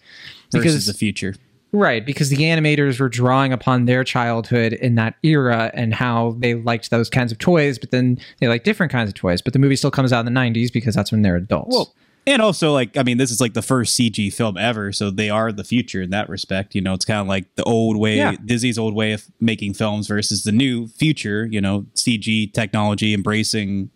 [0.53, 1.35] versus because- the future.
[1.73, 6.55] Right, because the animators were drawing upon their childhood in that era and how they
[6.55, 9.43] liked those kinds of toys, but then they like different kinds of toys.
[9.43, 11.75] But the movie still comes out in the 90s because that's when they're adults.
[11.77, 11.95] Well,
[12.27, 15.31] and also like I mean, this is like the first CG film ever, so they
[15.31, 16.75] are the future in that respect.
[16.75, 18.35] You know, it's kind of like the old way, Yeah.
[18.45, 21.47] Disney's old way of making films versus the new future.
[21.47, 23.91] You know, CG technology embracing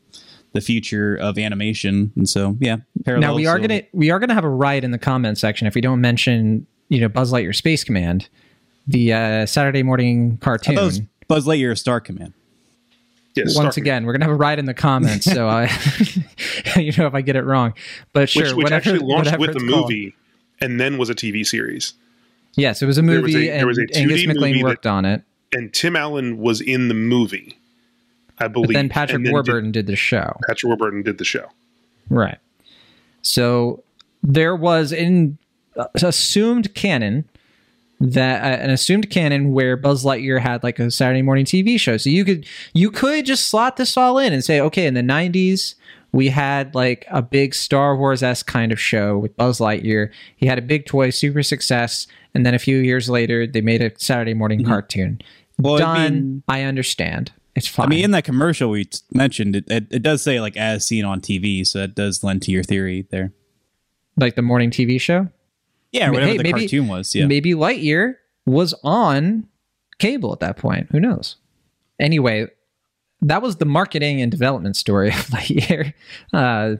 [0.53, 2.77] the future of animation, and so yeah.
[3.07, 5.67] now we are so- gonna we are gonna have a riot in the comment section
[5.67, 8.29] if we don't mention you know Buzz Lightyear Space Command,
[8.87, 11.09] the uh, Saturday morning cartoon.
[11.29, 12.33] Buzz Lightyear Star Command.
[13.37, 15.65] Yes, Once again, we're gonna have a ride in the comments, so I,
[16.77, 17.75] you know, if I get it wrong,
[18.13, 19.89] but sure, which, which whatever, actually launched with the it's called.
[19.91, 20.17] movie
[20.61, 21.95] and then was a TV series.
[22.57, 24.41] Yes, it was a There movie, was a- there and was a Angus 2D MacLane
[24.53, 25.23] movie worked on it.
[25.53, 27.57] And Tim Allen was in the movie,
[28.39, 28.69] I believe.
[28.69, 30.37] But then Patrick then Warburton did the show.
[30.49, 31.47] Patrick Warburton did the show.
[32.09, 32.39] Right.
[33.23, 33.83] So
[34.23, 35.39] there was in
[35.77, 37.29] uh, assumed canon
[38.01, 41.97] that uh, an assumed canon where Buzz Lightyear had like a Saturday morning TV show.
[41.97, 45.03] So you could you could just slot this all in and say, okay, in the
[45.03, 45.75] '90s
[46.13, 50.11] we had like a big Star Wars esque kind of show with Buzz Lightyear.
[50.37, 53.81] He had a big toy, super success, and then a few years later they made
[53.83, 55.21] a Saturday morning cartoon.
[55.59, 56.15] Well, I Done.
[56.15, 57.33] mean- I understand.
[57.55, 57.87] It's fine.
[57.87, 60.87] I mean, in that commercial we t- mentioned, it, it, it does say like as
[60.87, 63.33] seen on TV, so that does lend to your theory there.
[64.17, 65.29] like the morning TV show.
[65.93, 67.15] Yeah, mean, whatever hey, the maybe- cartoon was.
[67.15, 68.15] Yeah, Maybe Lightyear
[68.47, 69.47] was on
[69.99, 70.89] cable at that point.
[70.93, 71.37] Who knows?
[71.99, 72.47] Anyway,
[73.23, 75.93] that was the marketing and development story of Lightyear,
[76.33, 76.77] uh,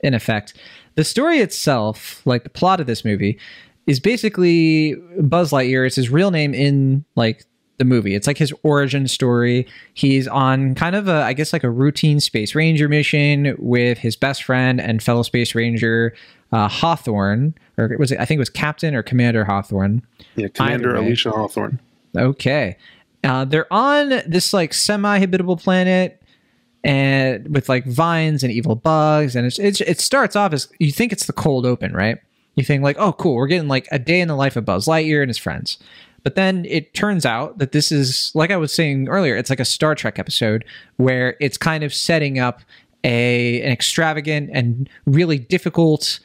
[0.00, 0.54] in effect.
[0.94, 3.38] The story itself, like the plot of this movie,
[3.86, 5.86] is basically Buzz Lightyear.
[5.86, 7.44] It's his real name in like
[7.80, 8.14] the movie.
[8.14, 9.66] It's like his origin story.
[9.94, 14.14] He's on kind of a, I guess, like a routine space ranger mission with his
[14.14, 16.14] best friend and fellow space ranger
[16.52, 18.20] uh, Hawthorne, or was it?
[18.20, 20.02] I think it was Captain or Commander Hawthorne.
[20.36, 20.94] Yeah, Commander.
[20.94, 21.80] Alisha Hawthorne.
[22.16, 22.76] Okay.
[23.24, 26.20] Uh, they're on this like semi-habitable planet
[26.82, 30.90] and with like vines and evil bugs and it's, it's it starts off as you
[30.90, 32.16] think it's the cold open right
[32.54, 34.86] you think like oh cool we're getting like a day in the life of buzz
[34.86, 35.76] lightyear and his friends
[36.22, 39.60] but then it turns out that this is like i was saying earlier it's like
[39.60, 40.64] a star trek episode
[40.96, 42.60] where it's kind of setting up
[43.04, 46.20] a an extravagant and really difficult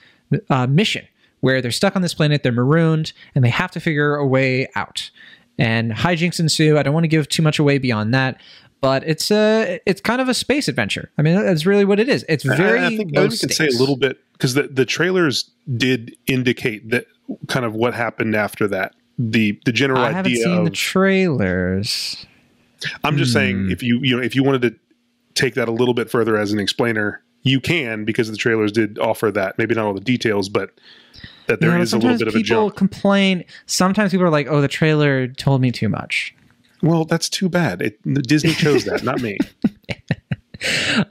[0.49, 1.05] uh, mission
[1.41, 4.67] where they're stuck on this planet they're marooned and they have to figure a way
[4.75, 5.10] out
[5.58, 6.77] and hijinks ensue.
[6.77, 8.41] I don't want to give too much away beyond that,
[8.81, 11.12] but it's a it's kind of a space adventure.
[11.17, 12.25] I mean, that's really what it is.
[12.27, 15.49] It's very I, I think we can say a little bit because the, the trailers
[15.77, 17.08] did indicate that
[17.47, 18.93] kind of what happened after that.
[19.17, 22.25] The the general I haven't idea seen of the trailers.
[23.04, 23.34] I'm just Hmm.
[23.34, 24.75] saying if you you know if you wanted to
[25.36, 28.99] take that a little bit further as an explainer, you can because the trailers did
[28.99, 29.58] offer that.
[29.58, 30.71] Maybe not all the details, but
[31.47, 32.75] that there You know, is a little bit of a people jump.
[32.75, 33.43] complain.
[33.67, 36.36] Sometimes people are like, "Oh, the trailer told me too much."
[36.82, 37.82] Well, that's too bad.
[37.82, 39.38] It, Disney chose that, not me.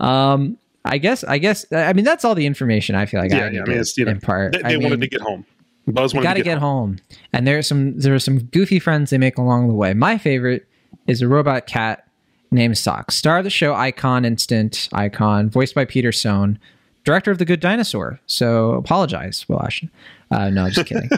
[0.01, 1.23] Um, I guess.
[1.25, 1.65] I guess.
[1.73, 3.63] I mean, that's all the information I feel like I Yeah, need yeah.
[3.63, 4.53] I mean, it's you know, impart.
[4.53, 5.45] they, I they wanted mean, to get home.
[5.87, 6.99] Buzz You got to to get home.
[7.33, 9.95] And there's some there are some goofy friends they make along the way.
[9.95, 10.67] My favorite
[11.07, 12.07] is a robot cat
[12.51, 16.59] named Sock, star of the show Icon Instant Icon, voiced by Peter Sohn,
[17.05, 18.21] director of The Good Dinosaur.
[18.27, 19.91] So apologize, Will Ashton.
[20.31, 21.11] Uh, no, I'm just kidding.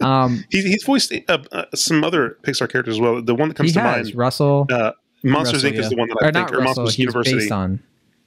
[0.00, 3.22] um, He's, he's voiced uh, uh, some other Pixar characters as well.
[3.22, 5.78] The one that comes he to has mind, Russell, uh, Monsters Russell, Inc.
[5.80, 6.82] is the one that I or think, not or Russell.
[6.82, 7.36] Monsters University.
[7.38, 7.80] based on.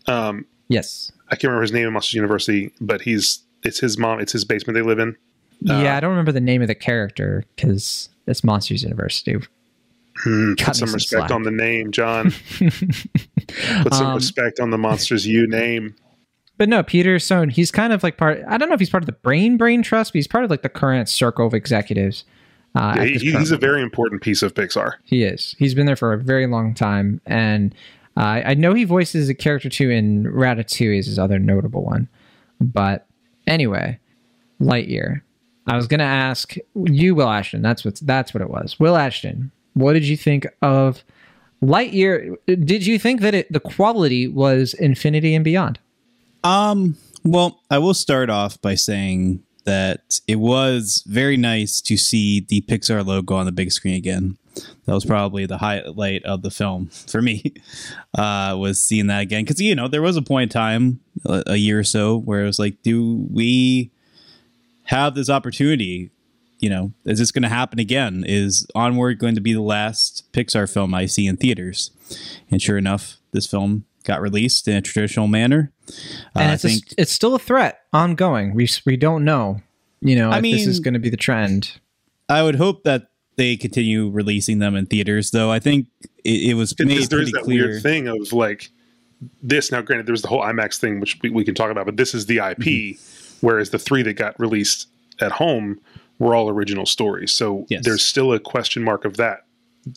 [0.07, 1.11] Um, Yes.
[1.27, 4.19] I can't remember his name in Monsters University, but he's it's his mom.
[4.19, 5.15] It's his basement they live in.
[5.69, 9.33] Uh, yeah, I don't remember the name of the character because it's Monsters University.
[9.35, 11.31] Cut put some some respect slack.
[11.31, 12.31] on the name, John.
[12.59, 15.95] put some Um, respect on the Monsters U name.
[16.57, 18.43] But no, Peter Sohn, he's kind of like part.
[18.47, 20.49] I don't know if he's part of the Brain Brain Trust, but he's part of
[20.49, 22.25] like the current circle of executives.
[22.75, 24.93] Uh, Yeah, he, he's a very important piece of Pixar.
[25.03, 25.55] He is.
[25.57, 27.73] He's been there for a very long time, and
[28.15, 32.07] uh, I know he voices a character too in Ratatouille is his other notable one.
[32.61, 33.07] But
[33.47, 33.99] anyway,
[34.61, 35.21] Lightyear.
[35.67, 37.61] I was gonna ask you, Will Ashton.
[37.61, 38.79] That's what that's what it was.
[38.79, 41.03] Will Ashton, what did you think of
[41.61, 42.35] Lightyear?
[42.45, 45.79] Did you think that it, the quality was Infinity and Beyond?
[46.43, 52.41] Um, well, I will start off by saying that it was very nice to see
[52.41, 54.37] the Pixar logo on the big screen again.
[54.85, 57.53] That was probably the highlight of the film for me.
[58.13, 61.43] Uh, was seeing that again because you know there was a point in time a,
[61.47, 63.91] a year or so where it was like, do we
[64.93, 66.11] have this opportunity?
[66.59, 68.23] You know, is this going to happen again?
[68.25, 71.91] Is Onward going to be the last Pixar film I see in theaters?
[72.49, 75.71] And sure enough, this film got released in a traditional manner.
[76.35, 78.53] And Uh, it's a, it's still a threat ongoing.
[78.53, 79.61] We we don't know,
[80.01, 81.79] you know, I if this is going to be the trend.
[82.29, 85.51] I would hope that they continue releasing them in theaters, though.
[85.51, 85.87] I think
[86.23, 87.67] it, it was made there is pretty that clear.
[87.67, 88.69] weird thing of like
[89.41, 89.71] this.
[89.71, 91.97] Now, granted, there was the whole IMAX thing, which we, we can talk about, but
[91.97, 93.12] this is the IP, Mm-hmm.
[93.43, 94.87] Whereas the three that got released
[95.19, 95.79] at home
[96.17, 97.31] were all original stories.
[97.31, 97.83] So Yes.
[97.83, 99.43] there's still a question mark of that,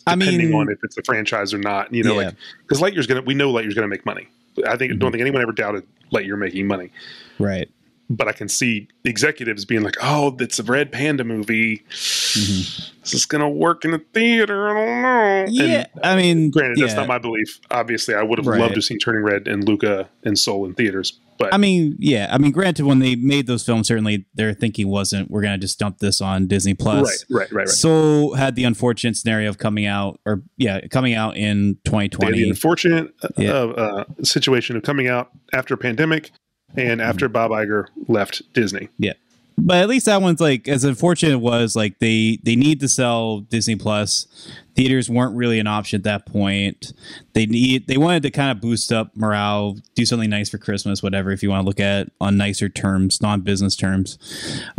[0.05, 1.93] I depending mean, on if it's a franchise or not.
[1.93, 2.27] You know, Yeah.
[2.27, 2.35] like
[2.67, 4.27] because Lightyear's gonna, we know Lightyear's gonna make money.
[4.67, 4.99] I think Mm-hmm.
[4.99, 6.91] don't think anyone ever doubted Lightyear making money.
[7.39, 7.69] right?
[8.09, 11.83] But I can see executives being like, "Oh, it's a Red Panda movie.
[11.89, 12.93] Mm-hmm.
[13.03, 14.69] Is this gonna work in the theater?
[14.69, 15.07] I don't know."
[15.47, 17.59] And Yeah, I mean, Granted, that's not my belief.
[17.71, 18.59] Obviously, I would have Right.
[18.61, 22.29] loved to see Turning Red and Luca and Soul in theaters, but I mean, yeah.
[22.31, 25.63] I mean, granted, when they made those films, certainly their thinking wasn't we're going to
[25.63, 27.25] just dump this on Disney Plus.
[27.29, 27.69] right, right, right, right.
[27.69, 32.37] Soul had the unfortunate scenario of coming out, or yeah, coming out in 2020.
[32.41, 36.31] the unfortunate uh, uh, situation of coming out after a pandemic
[36.75, 38.89] and after Bob Iger left Disney.
[38.97, 39.13] Yeah.
[39.59, 42.87] But at least that one's like as unfortunate it was like they they need to
[42.87, 44.27] sell Disney Plus.
[44.75, 46.93] Theaters weren't really an option at that point.
[47.33, 51.01] They need they wanted to kind of boost up morale, do something nice for Christmas,
[51.01, 51.31] whatever.
[51.31, 54.19] If you want to look at it on nicer terms, non business terms.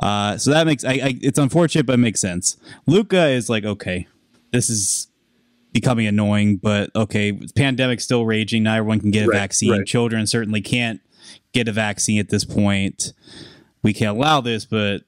[0.00, 2.56] Uh, so that makes I, I it's unfortunate, but it makes sense.
[2.86, 4.06] Luca is like okay,
[4.52, 5.08] this is
[5.72, 8.62] becoming annoying, but okay, pandemic still raging.
[8.62, 9.72] Not everyone can get a Right, vaccine.
[9.72, 9.84] right.
[9.86, 11.00] Children certainly can't
[11.52, 13.12] get a vaccine at this point
[13.82, 15.02] we can't allow this, but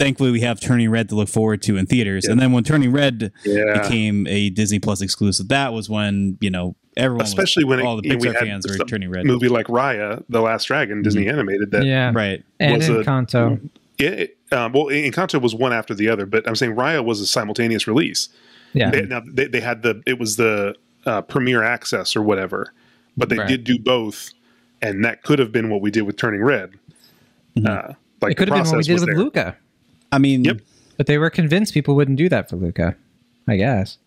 [0.00, 2.24] thankfully we have Turning Red to look forward to in theaters.
[2.24, 2.32] Yeah.
[2.32, 3.80] And then when Turning Red Yeah.
[3.82, 7.84] became a Disney Plus exclusive, that was when you know everyone, was- Especially when it-
[7.86, 9.26] all the you know, Pixar fans were Turning Red.
[9.26, 11.84] movie like Raya, The Last Dragon, Disney animated that.
[11.86, 12.42] yeah, Right.
[12.58, 13.60] and was a- Encanto.
[13.98, 17.20] Yeah, it- um, well, Encanto was one after the other, but I'm saying Raya was
[17.20, 18.28] a simultaneous release.
[18.74, 20.74] yeah, They, now they, they had the it was the
[21.06, 22.72] uh, premiere access or whatever,
[23.16, 23.48] but they Right.
[23.48, 24.30] did do both,
[24.82, 26.70] and that could have been what we did with Turning Red.
[27.64, 29.16] Uh, like it could the have been what we did with there.
[29.16, 29.56] Luca,
[30.12, 30.60] I mean, Yep.
[30.96, 32.96] but they were convinced people wouldn't do that for Luca.
[33.48, 33.98] I guess.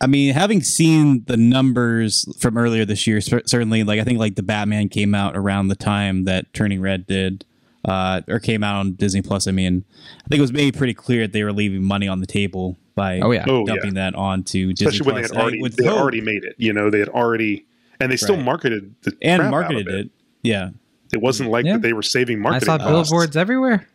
[0.00, 4.36] I mean, having seen the numbers from earlier this year, certainly, like I think like
[4.36, 7.44] the Batman came out around the time that Turning Red did,
[7.84, 9.48] uh, or came out on Disney Plus.
[9.48, 9.84] I mean,
[10.24, 12.76] I think it was made pretty clear that they were leaving money on the table
[12.94, 13.44] by Oh, yeah.
[13.48, 13.74] Oh, yeah.
[13.74, 15.32] dumping that onto Disney especially when they Plus.
[15.36, 16.54] had already they had already made it.
[16.58, 17.64] You know, they had already
[18.00, 18.44] and they still Right.
[18.44, 20.10] marketed the and crap out marketed of it.
[20.42, 20.70] Yeah.
[21.12, 21.74] It wasn't like Yeah.
[21.74, 22.68] that they were saving marketing.
[22.68, 23.10] I saw costs.
[23.10, 23.86] billboards everywhere.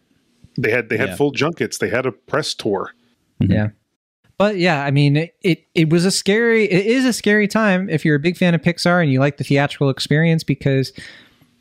[0.57, 1.15] They had they had Yeah.
[1.15, 1.77] full junkets.
[1.77, 2.91] They had a press tour.
[3.39, 3.69] Yeah.
[4.37, 6.65] But yeah, I mean, it, it it was a scary.
[6.65, 9.37] It is a scary time if you're a big fan of Pixar and you like
[9.37, 10.91] the theatrical experience because,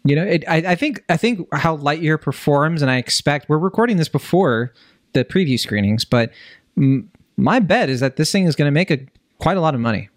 [0.05, 0.42] you know, it.
[0.49, 4.73] I, I think I think how Lightyear performs, and I expect we're recording this before
[5.12, 6.33] the preview screenings, but
[6.79, 9.01] mm, my bet is that this thing is going to make a
[9.38, 10.09] quite a lot of money.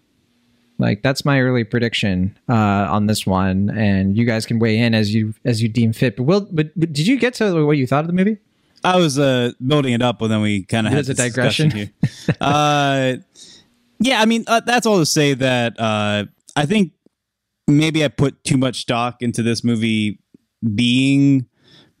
[0.78, 4.94] Like that's my early prediction uh, on this one, and you guys can weigh in
[4.94, 6.16] as you as you deem fit.
[6.16, 8.38] But will, but, but did you get to what you thought of the movie?
[8.84, 11.70] I was uh, building it up, but then we kind of had a digression?
[11.70, 11.90] here.
[12.40, 13.14] uh,
[13.98, 16.92] yeah, I mean uh, that's all to say that uh, I think
[17.66, 20.20] maybe I put too much stock into this movie
[20.74, 21.46] being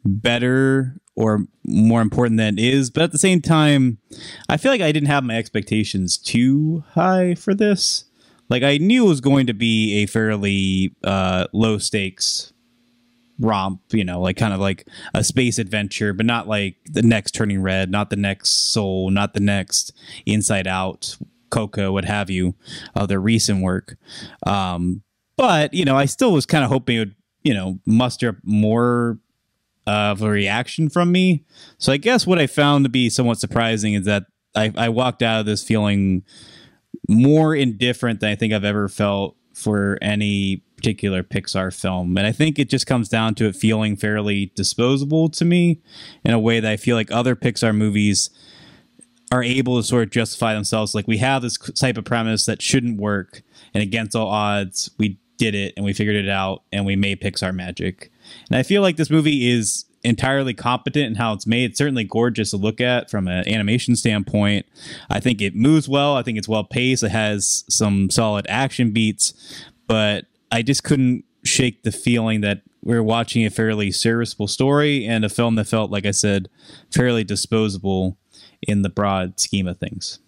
[0.04, 3.98] better or more important than it is, but at the same time,
[4.48, 8.04] I feel like I didn't have my expectations too high for this.
[8.48, 12.52] Like I knew it was going to be a fairly uh, low stakes
[13.38, 17.32] romp, you know, like kind of like a space adventure, but not like the next
[17.32, 19.92] Turning Red, not the next Soul, not the next
[20.24, 21.16] Inside Out,
[21.50, 22.54] Coco, what have you,
[22.94, 23.96] of their recent work.
[24.46, 25.02] Um,
[25.36, 28.36] but you know, I still was kind of hoping it would, you know, muster up
[28.42, 29.18] more
[29.86, 31.44] of a reaction from me.
[31.78, 34.24] So I guess what I found to be somewhat surprising is that
[34.56, 36.24] I, I walked out of this feeling
[37.08, 42.16] more indifferent than I think I've ever felt for any particular Pixar film.
[42.18, 45.80] And I think it just comes down to it feeling fairly disposable to me
[46.24, 48.30] in a way that I feel like other Pixar movies
[49.32, 50.94] are able to sort of justify themselves.
[50.94, 53.42] Like we have this type of premise that shouldn't work,
[53.74, 57.20] and against all odds, we did it and we figured it out and we made
[57.20, 58.10] Pixar magic.
[58.48, 61.70] And I feel like this movie is entirely competent in how it's made.
[61.70, 64.64] It's certainly gorgeous to look at from an animation standpoint.
[65.10, 66.16] I think it moves well.
[66.16, 67.02] I think it's well paced.
[67.02, 69.34] It has some solid action beats,
[69.86, 75.04] but I just couldn't shake the feeling that we are watching a fairly serviceable story
[75.04, 76.48] and a film that felt, like I said,
[76.92, 78.16] fairly disposable
[78.62, 80.20] in the broad scheme of things.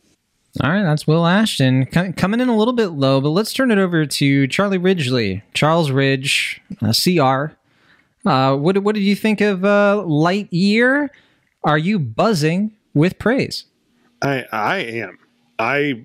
[0.60, 3.78] All right, that's Will Ashton coming in a little bit low, but let's turn it
[3.78, 7.57] over to Charlie Ridgely, Charles Ridge, uh, CR.
[8.26, 11.09] Uh, what what did you think of uh, Lightyear?
[11.64, 13.64] Are you buzzing with praise?
[14.22, 15.18] I I am.
[15.59, 16.04] I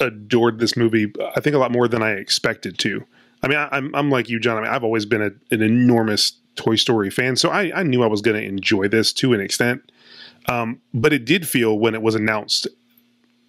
[0.00, 1.12] adored this movie.
[1.36, 3.04] I think a lot more than I expected to.
[3.42, 4.58] I mean, I, I'm I'm like you, John.
[4.58, 8.02] I mean, I've always been a, an enormous Toy Story fan, so I, I knew
[8.02, 9.90] I was going to enjoy this to an extent.
[10.48, 12.66] Um, but it did feel when it was announced,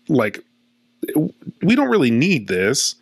[0.08, 0.43] like
[1.62, 2.95] we don't really need this.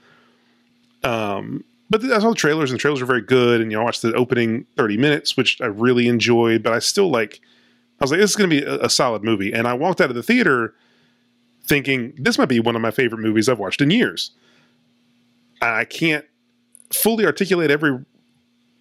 [1.04, 3.60] Um, but I saw the trailers, and the trailers were very good.
[3.60, 6.64] And you know, I watched the opening thirty minutes, which I really enjoyed.
[6.64, 7.42] But I still like.
[8.00, 10.02] I was like, this is going to be a, a solid movie, and I walked
[10.02, 10.74] out of the theater
[11.66, 14.32] thinking this might be one of my favorite movies I've watched in years.
[15.62, 16.26] I can't
[16.92, 18.04] fully articulate every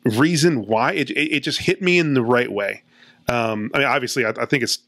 [0.05, 2.83] reason why it, it, it just hit me in the right way.
[3.29, 4.79] Um, I mean, obviously, I, I, think it's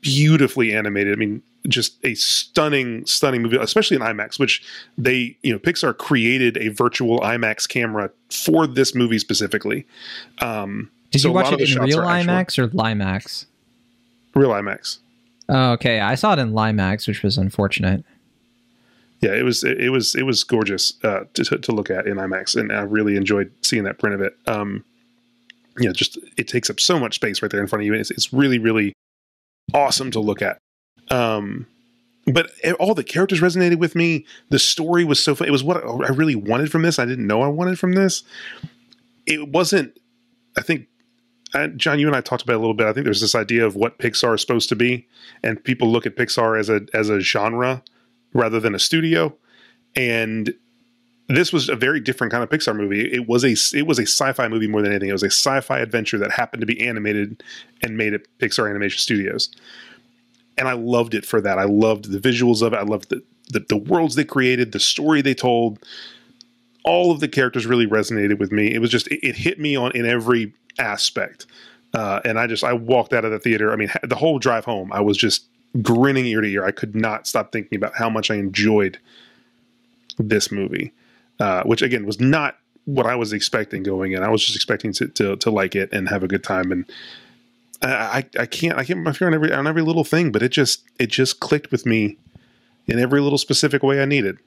[0.00, 1.12] beautifully animated.
[1.12, 4.62] I mean, just a stunning, stunning movie, especially in IMAX, which
[4.96, 9.86] they, you know, Pixar created a virtual IMAX camera for this movie specifically.
[10.40, 13.46] Um, Did so you watch it in real IMAX or Limax?
[14.34, 14.98] Real IMAX.
[15.48, 16.00] Oh, okay.
[16.00, 18.04] I saw it in Limax, which was unfortunate.
[19.20, 22.54] Yeah, it was it, was it was gorgeous uh, to, to look at in IMAX,
[22.54, 24.36] and I really enjoyed seeing that print of it.
[24.46, 24.84] Um,
[25.78, 27.94] you know, just it takes up so much space right there in front of you.
[27.94, 28.92] It's, it's really really
[29.72, 30.58] awesome to look at.
[31.10, 31.66] Um,
[32.26, 34.26] but all the characters resonated with me.
[34.50, 35.46] The story was so fun.
[35.46, 36.98] It was what I really wanted from this.
[36.98, 38.24] I didn't know I wanted from this.
[39.26, 39.96] It wasn't.
[40.58, 40.88] I think
[41.76, 42.86] John, you and I talked about it a little bit.
[42.86, 45.06] I think there's this idea of what Pixar is supposed to be,
[45.42, 47.82] and people look at Pixar as a as a genre
[48.32, 49.34] rather than a studio.
[49.94, 50.52] And
[51.28, 53.12] this was a very different kind of Pixar movie.
[53.12, 55.08] It was a it was a sci-fi movie more than anything.
[55.08, 57.42] It was a sci-fi adventure that happened to be animated
[57.82, 59.48] and made at Pixar Animation Studios.
[60.58, 61.58] And I loved it for that.
[61.58, 62.76] I loved the visuals of it.
[62.76, 65.78] I loved the the, the worlds they created, the story they told.
[66.84, 68.72] All of the characters really resonated with me.
[68.72, 71.46] It was just it, it hit me on in every aspect.
[71.94, 73.72] Uh, and I just I walked out of the theater.
[73.72, 75.46] I mean, the whole drive home, I was just
[75.82, 76.64] grinning ear to ear.
[76.64, 78.98] I could not stop thinking about how much I enjoyed
[80.18, 80.92] this movie,
[81.40, 84.22] uh, which again was not what I was expecting going in.
[84.22, 86.70] I was just expecting to, to, to like it and have a good time.
[86.70, 86.84] And
[87.82, 90.50] I, I can't, I can't my finger on every, on every little thing, but it
[90.50, 92.16] just, it just clicked with me
[92.86, 94.38] in every little specific way I needed.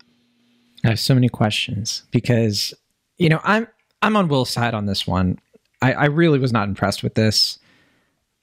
[0.84, 2.74] I have so many questions because,
[3.18, 3.68] you know, I'm,
[4.02, 5.40] I'm on Will's side on this one.
[5.82, 7.60] I, I really was not impressed with this.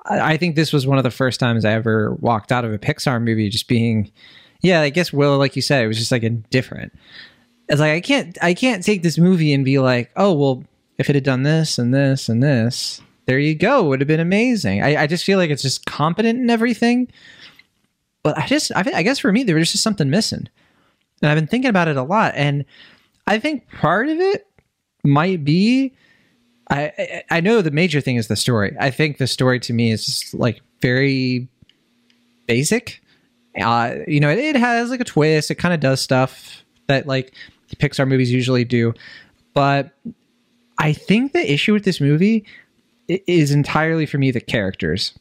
[0.04, 2.72] I, I think this was one of the first times I ever walked out of
[2.72, 4.12] a Pixar movie just being,
[4.62, 6.92] yeah, I guess Will, like you said, it was just like indifferent.
[7.68, 10.64] It's like I can't I can't take this movie and be like, oh well,
[10.98, 14.20] if it had done this and this and this, there you go, would have been
[14.20, 14.82] amazing.
[14.82, 17.08] I, I just feel like it's just competent in everything.
[18.22, 20.48] But I just I, I guess for me there was just something missing.
[21.22, 22.34] And I've been thinking about it a lot.
[22.36, 22.64] And
[23.26, 24.46] I think part of it
[25.04, 25.92] might be
[26.70, 28.76] I I know the major thing is the story.
[28.80, 31.48] I think the story to me is just like very
[32.46, 33.00] basic.
[33.60, 35.50] Uh, you know, it, it has like a twist.
[35.50, 37.32] It kind of does stuff that like
[37.76, 38.92] Pixar movies usually do.
[39.54, 39.90] But
[40.78, 42.65] I think the issue with this movie i-
[43.08, 45.16] is entirely for me the characters.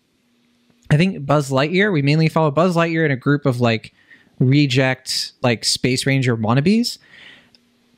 [0.89, 3.93] I think Buzz Lightyear, we mainly follow Buzz Lightyear in a group of like
[4.39, 6.97] reject like Space Ranger wannabes.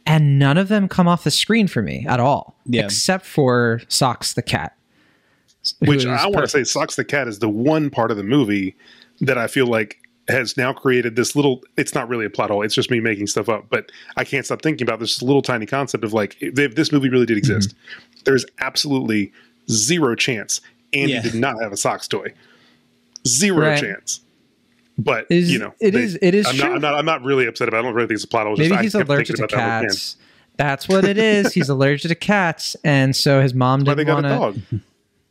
[0.06, 2.86] And none of them come off the screen for me at all, Yeah.
[2.86, 4.78] except for Sox the cat.
[5.80, 8.24] Which is I want to say, Sox the Cat is the one part of the
[8.24, 8.76] movie
[9.20, 9.98] that I feel like
[10.30, 11.62] has now created this little.
[11.78, 12.62] It's not really a plot hole.
[12.62, 13.66] It's just me making stuff up.
[13.70, 16.92] But I can't stop thinking about this little tiny concept of like, if if this
[16.92, 17.52] movie really did mm-hmm.
[17.52, 17.76] exist,
[18.24, 19.34] there's absolutely
[19.70, 20.62] zero chance
[20.94, 21.22] Andy Yeah.
[21.22, 22.34] did not have a Sox toy.
[23.28, 23.80] Zero Right.
[23.80, 24.22] chance.
[24.98, 26.64] But Is- you know, it is- it is I'm true.
[26.70, 26.96] not, I'm not.
[26.96, 27.78] I'm not really upset about.
[27.78, 27.80] it.
[27.82, 28.54] I don't really think it's a plot hole.
[28.54, 30.16] It's Maybe just, he's kept allergic to about that cats.
[30.58, 31.54] That's what it is.
[31.54, 34.36] He's allergic to cats, and so his mom Why didn't want a to.
[34.36, 34.82] dog?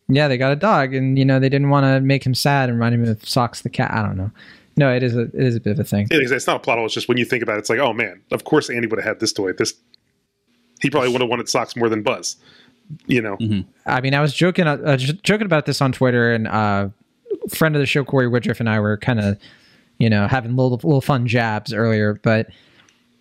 [0.09, 2.69] Yeah, they got a dog, and you know they didn't want to make him sad
[2.69, 3.91] and remind him of Sox the cat.
[3.93, 4.31] I don't know.
[4.77, 6.07] No, it is a it is a bit of a thing.
[6.13, 6.85] It is, it's not a plot hole.
[6.85, 9.01] It's just when you think about it, it's like, oh man, of course Andy would
[9.01, 9.53] have had this toy.
[9.53, 9.75] This
[10.81, 12.37] he probably would have wanted Sox more than Buzz.
[13.07, 13.37] You know,
[13.87, 16.89] I mean, I was joking uh, j- joking about this on Twitter, and uh,
[17.49, 19.39] friend of the show Corey Woodruff and I were kind of,
[19.99, 22.15] you know, having little little fun jabs earlier.
[22.15, 22.49] But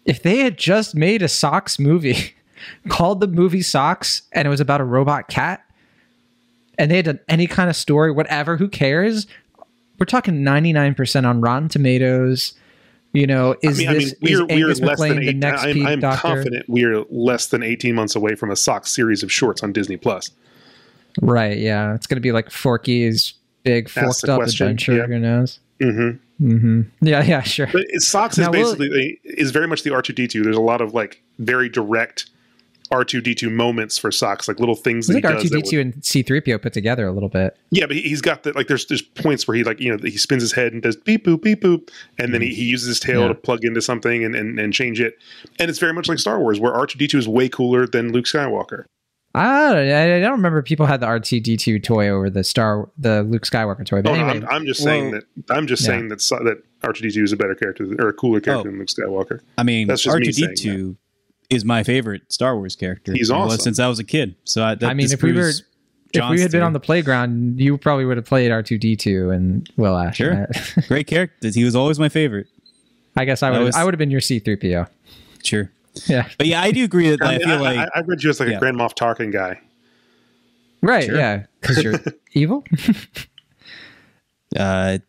[0.05, 2.35] if they had just made a Sox movie
[2.89, 5.63] called the movie Sox, and it was about a robot cat,
[6.77, 9.25] and they had done any kind of story, whatever, who cares?
[9.97, 12.53] We're talking ninety nine percent on Rotten Tomatoes.
[13.15, 15.33] You know, is I mean, I mean, this is we're we're less than MacLane the
[15.33, 16.21] next I'm, Pete I'm Docter?
[16.21, 19.97] confident we're less than eighteen months away from a Sox series of shorts on Disney
[19.97, 20.31] Plus.
[21.21, 21.57] Right?
[21.57, 24.95] Yeah, it's gonna be like Forky's big the forked up question, adventure.
[24.97, 25.05] yeah.
[25.07, 25.59] Who knows?
[25.79, 26.45] Mm-hmm.
[26.53, 26.81] Mm-hmm.
[27.07, 27.67] Yeah, yeah, sure.
[27.71, 30.43] But Sox is Now, will- basically is very much the R two D two.
[30.43, 32.29] There's a lot of like very direct
[33.03, 35.09] R2D2 moments for Sox, like little things.
[35.09, 37.57] It's that like R2D2 and C3PO put together a little bit.
[37.71, 38.67] Yeah, but he, has got the like.
[38.67, 41.25] There's there's points where he like you know he spins his head and does beep
[41.25, 42.53] boop beep boop, and then he, mm.
[42.53, 43.27] he uses his tail yeah.
[43.29, 45.15] to plug into something and, and and change it.
[45.59, 48.85] And it's very much like Star Wars, where R2D2 is way cooler than Luke Skywalker.
[49.35, 53.43] I don't, I don't remember people had the R2D2 toy over the Star the Luke
[53.43, 54.01] Skywalker toy.
[54.01, 55.87] But oh, anyway, I'm, I'm, just saying well, that I'm just yeah.
[55.87, 58.87] saying that that R2D2 is a better character or a cooler character oh, than Luke
[58.87, 59.41] Skywalker.
[59.57, 60.95] I mean, that's just R2D2
[61.49, 63.13] is my favorite Star Wars character.
[63.13, 63.59] He's It was awesome.
[63.61, 64.35] since I was a kid.
[64.43, 65.63] So I, that I mean, if we were disproves
[66.13, 68.95] if we had been on the playground, you probably would have played R two D
[68.95, 70.17] two and Will Ash.
[70.17, 70.47] Sure.
[70.87, 72.47] great character, he was always my favorite.
[73.17, 74.85] I guess I That would was- I would have been your C three PO.
[75.43, 75.69] Sure,
[76.07, 76.27] Yeah.
[76.37, 78.29] but yeah, I do agree that I, I, feel I, like I, I read you
[78.29, 78.57] as like Yeah.
[78.57, 79.59] a Grand Moff Tarkin guy.
[80.81, 81.05] Right.
[81.05, 81.15] Sure.
[81.15, 81.45] Yeah.
[81.61, 81.99] Because you're
[82.33, 82.63] evil.
[84.57, 84.99] uh,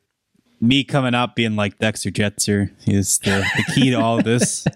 [0.60, 4.66] me coming up being like Dexter Jettster is the, the key to all of this.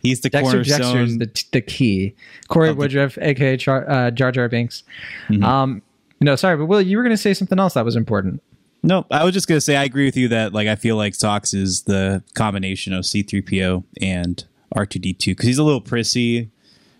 [0.00, 1.18] He's the Dexter cornerstone.
[1.18, 2.14] the, the key.
[2.48, 4.82] Corey the- Woodruff, aka Char, uh, Jar Jar Binks.
[5.28, 5.44] Mhm.
[5.44, 5.82] Um,
[6.20, 8.42] no, sorry, but Will, you were going to say something else that was important.
[8.84, 11.14] No, I was just gonna say I agree with you that like I feel like
[11.14, 16.50] Sox is the combination of C3PO and R2D2 because he's a little prissy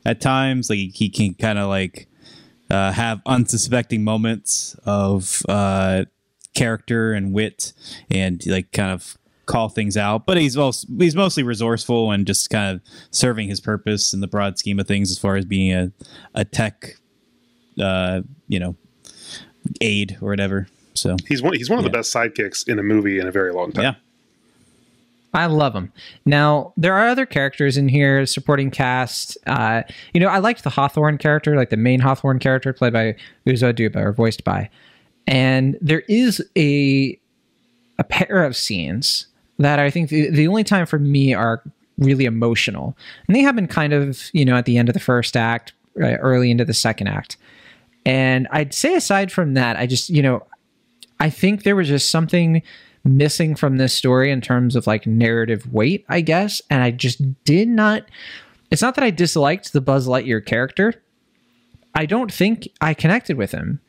[0.06, 0.70] at times.
[0.70, 2.06] Like he can kind of like
[2.70, 6.04] uh, have unsuspecting moments of uh,
[6.54, 7.72] character and wit,
[8.08, 10.26] and like kind of call things out.
[10.26, 14.26] But he's also he's mostly resourceful and just kind of serving his purpose in the
[14.28, 15.92] broad scheme of things as far as being a
[16.34, 16.96] a tech,
[17.80, 18.76] uh, you know,
[19.80, 20.68] aid or whatever.
[20.94, 21.54] So He's one.
[21.54, 23.84] He's one of the best sidekicks in a movie in a very long time.
[23.84, 23.94] yeah.
[25.34, 25.90] I love him.
[26.26, 29.38] Now there are other characters in here, supporting cast.
[29.46, 33.16] Uh, you know, I liked the Hawthorne character, like the main Hawthorne character, played by
[33.46, 34.68] Uzo Aduba or voiced by.
[35.26, 37.18] And there is a
[37.98, 39.26] a pair of scenes
[39.58, 41.62] that I think the, the only time for me are
[41.98, 45.36] really emotional, and they happen kind of you know at the end of the first
[45.36, 47.36] act, right, early into the second act.
[48.04, 50.46] And I'd say aside from that, I just you know
[51.20, 52.62] I think there was just something
[53.04, 56.62] missing from this story in terms of like narrative weight, I guess.
[56.70, 58.04] And I just did not.
[58.70, 61.02] It's not that I disliked the Buzz Lightyear character.
[61.94, 63.80] I don't think I connected with him.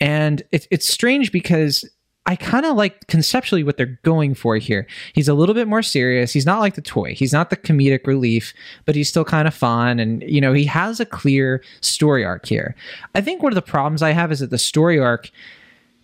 [0.00, 1.84] And it's it's strange because
[2.28, 4.86] I kind of like conceptually what they're going for here.
[5.14, 6.34] He's a little bit more serious.
[6.34, 7.14] He's not like the toy.
[7.14, 8.52] He's not the comedic relief,
[8.84, 9.98] but he's still kind of fun.
[9.98, 12.76] And, you know, he has a clear story arc here.
[13.14, 15.30] I think one of the problems I have is that the story arc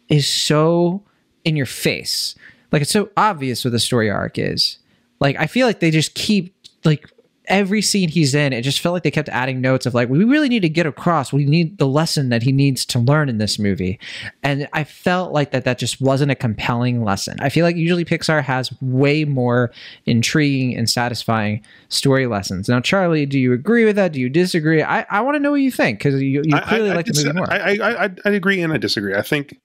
[0.09, 1.03] is so
[1.45, 2.35] in your face.
[2.73, 4.79] Like it's so obvious what the story arc is.
[5.21, 7.07] Like I feel like they just keep like
[7.47, 10.25] every scene he's in, it just felt like they kept adding notes of like we
[10.25, 11.33] really need to get across.
[11.33, 13.99] We need the lesson that he needs to learn in this movie.
[14.43, 17.37] And I felt like that that just wasn't a compelling lesson.
[17.41, 19.73] I feel like usually Pixar has way more
[20.07, 22.69] intriguing and satisfying story lessons.
[22.69, 24.13] Now, Charlie, do you agree with that?
[24.13, 24.83] Do you disagree?
[24.83, 27.13] I, I want to know what you think because you, you clearly I, like I,
[27.13, 27.53] the movie more.
[27.53, 29.15] I, I, I, I agree and I disagree.
[29.15, 29.61] I think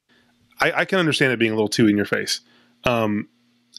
[0.60, 2.42] I, I can understand it being a little too in your face.
[2.86, 3.28] Um,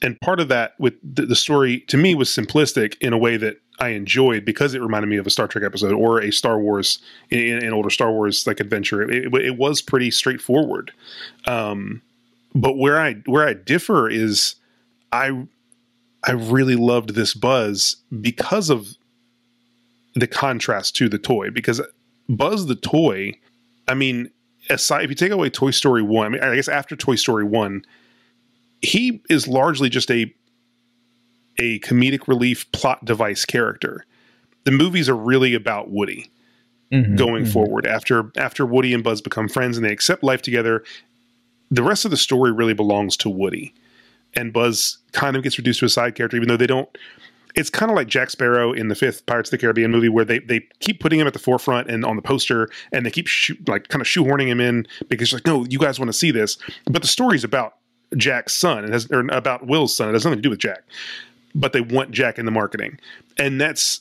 [0.03, 3.37] and part of that with the, the, story to me was simplistic in a way
[3.37, 6.59] that I enjoyed because it reminded me of a Star Trek episode or a Star
[6.61, 6.99] Wars,
[7.31, 9.03] in an older Star Wars like adventure.
[9.03, 10.93] It, it, it was pretty straightforward.
[11.47, 12.03] Um,
[12.55, 14.57] but where I where I differ is
[15.13, 15.47] I
[16.25, 18.97] I really loved this Buzz because of
[20.15, 21.81] the contrast to the toy because
[22.29, 23.33] Buzz the toy,
[23.89, 24.31] I mean,
[24.69, 27.45] aside if you take away Toy Story 1, I mean I guess after Toy Story
[27.45, 27.85] 1,
[28.83, 30.33] he is largely just a
[31.61, 34.05] a comedic relief plot device character.
[34.65, 36.29] The movies are really about Woody.
[36.93, 37.53] Mm-hmm, going mm-hmm.
[37.53, 40.83] forward after after Woody and Buzz become friends and they accept life together
[41.71, 43.73] the rest of the story really belongs to Woody
[44.35, 46.89] and Buzz kind of gets reduced to a side character even though they don't
[47.55, 50.25] it's kind of like Jack Sparrow in the fifth Pirates of the Caribbean movie, where
[50.25, 53.27] they, they keep putting him at the forefront and on the poster, and they keep
[53.67, 56.59] like kind of shoehorning him in because like, no, you guys want to see this,
[56.87, 57.75] but the story's about
[58.17, 58.85] Jack's son.
[58.85, 60.09] and has or about Will's son.
[60.09, 60.83] It has nothing to do with Jack,
[61.55, 62.99] but they want Jack in the marketing,
[63.39, 64.01] and that's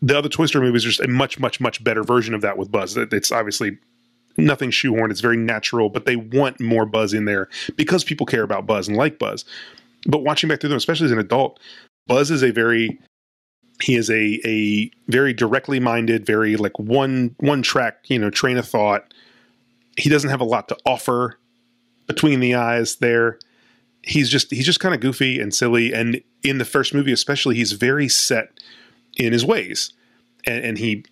[0.00, 2.58] the other Toy Story movie is just a much much much better version of that
[2.58, 2.96] with Buzz.
[2.96, 3.78] It's obviously
[4.36, 5.10] nothing shoehorned.
[5.10, 8.88] It's very natural, but they want more Buzz in there because people care about Buzz
[8.88, 9.44] and like Buzz.
[10.06, 11.60] But watching back through them, especially as an adult,
[12.06, 12.98] Buzz is a very
[13.82, 18.56] he is a a very directly minded, very like one one track, you know, train
[18.56, 19.14] of thought.
[19.96, 21.38] He doesn't have a lot to offer
[22.06, 23.38] between the eyes there.
[24.02, 25.92] He's just he's just kind of goofy and silly.
[25.92, 28.60] And in the first movie, especially, he's very set
[29.16, 29.92] in his ways.
[30.44, 31.04] And, and he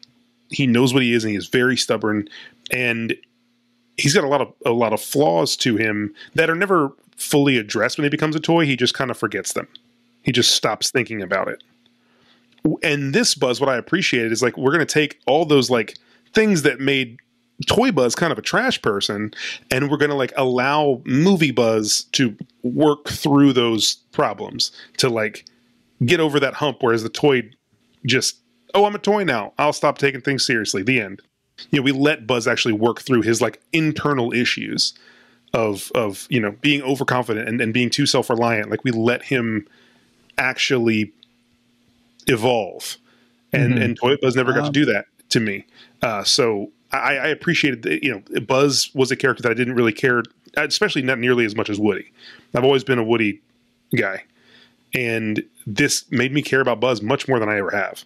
[0.50, 2.28] he knows what he is and he is very stubborn.
[2.72, 3.16] And
[3.96, 7.58] he's got a lot of a lot of flaws to him that are never fully
[7.58, 8.66] addressed when he becomes a toy.
[8.66, 9.68] He just kind of forgets them.
[10.22, 11.62] He just stops thinking about it.
[12.82, 15.96] And this Buzz, what I appreciated is like we're going to take all those like
[16.34, 17.18] things that made
[17.66, 19.32] Toy Buzz kind of a trash person,
[19.70, 25.44] and we're going to like allow Movie Buzz to work through those problems to like
[26.04, 26.78] get over that hump.
[26.80, 27.50] Whereas the toy
[28.06, 28.36] just,
[28.74, 29.52] oh, I'm a toy now.
[29.58, 30.82] I'll stop taking things seriously.
[30.82, 31.22] The end.
[31.70, 34.94] You know, we let Buzz actually work through his like internal issues
[35.52, 38.70] of of you know being overconfident and, and being too self reliant.
[38.70, 39.66] Like we let him
[40.38, 41.12] actually
[42.26, 42.96] evolve,
[43.52, 43.82] and mm-hmm.
[43.82, 45.66] and Toy Buzz never got to do that to me.
[46.00, 48.02] Uh, so I, I appreciated that.
[48.02, 50.22] You know, Buzz was a character that I didn't really care,
[50.56, 52.12] especially not nearly as much as Woody.
[52.54, 53.40] I've always been a Woody
[53.96, 54.24] guy,
[54.94, 58.04] and this made me care about Buzz much more than I ever have.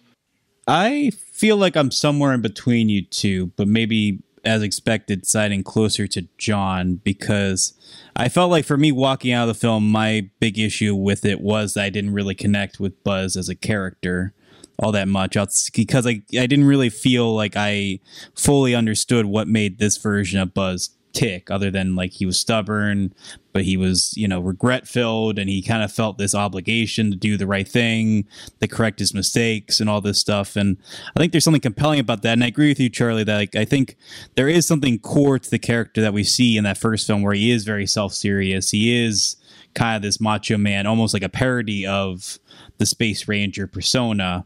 [0.67, 6.07] I feel like I'm somewhere in between you two, but maybe as expected, siding closer
[6.07, 7.73] to Jon because
[8.15, 11.41] I felt like for me walking out of the film, my big issue with it
[11.41, 14.33] was that I didn't really connect with Buzz as a character
[14.79, 15.37] all that much
[15.73, 17.99] because I, I didn't really feel like I
[18.35, 23.13] fully understood what made this version of Buzz tick other than like he was stubborn
[23.53, 27.15] but he was you know regret filled and he kind of felt this obligation to
[27.15, 28.27] do the right thing
[28.59, 30.57] to correct his mistakes and all this stuff.
[30.57, 30.77] And
[31.15, 33.55] i think there's something compelling about that and i agree with you charlie that like
[33.55, 33.95] i think
[34.35, 37.33] there is something core to the character that we see in that first film where
[37.33, 38.71] he is very self-serious.
[38.71, 39.37] He is
[39.73, 42.39] kind of this macho man almost like a parody of
[42.77, 44.45] the space ranger persona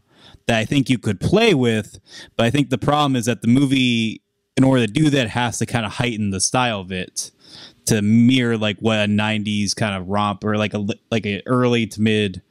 [0.50, 1.98] that i think you could play with
[2.36, 4.20] but i think the problem is that the movie
[4.56, 7.30] in order to do that has to kind of heighten the style of it
[7.86, 11.86] to mirror like what a 90s kind of romp or like a like a early
[11.86, 12.42] to mid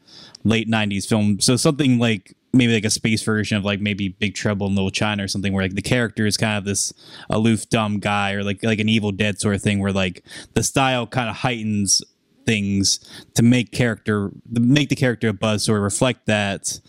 [0.43, 1.39] late 90s film.
[1.39, 4.89] So something like maybe like a space version of like maybe big trouble in little
[4.89, 6.91] china or something where like the character is kind of this
[7.29, 10.23] aloof dumb guy or like like an evil dead sort of thing where like
[10.55, 12.01] the style kind of heightens
[12.47, 12.99] things
[13.35, 16.79] to make character make the character a buzz sort of reflect that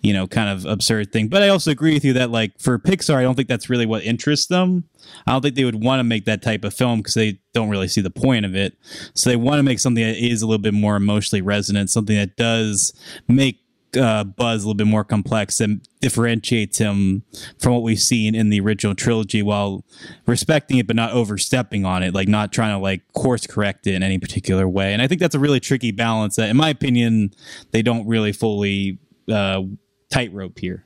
[0.00, 1.28] you know, kind of absurd thing.
[1.28, 3.86] But I also agree with you that like for Pixar, I don't think that's really
[3.86, 4.84] what interests them.
[5.26, 7.70] I don't think they would want to make that type of film because they don't
[7.70, 8.76] really see the point of it.
[9.14, 12.16] So they want to make something that is a little bit more emotionally resonant, something
[12.16, 12.92] that does
[13.26, 13.58] make
[13.96, 17.22] uh, Buzz a little bit more complex and differentiates him
[17.58, 19.84] from what we've seen in the original trilogy while
[20.26, 23.94] respecting it but not overstepping on it, like not trying to like course correct it
[23.94, 24.92] in any particular way.
[24.92, 27.32] And I think that's a really tricky balance that, in my opinion,
[27.70, 28.98] they don't really fully
[29.30, 29.62] uh,
[30.10, 30.84] tightrope here.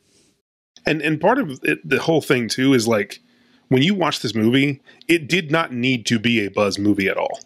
[0.86, 3.20] And and part of it, the whole thing too is like
[3.68, 7.16] when you watch this movie, it did not need to be a Buzz movie at
[7.16, 7.40] all.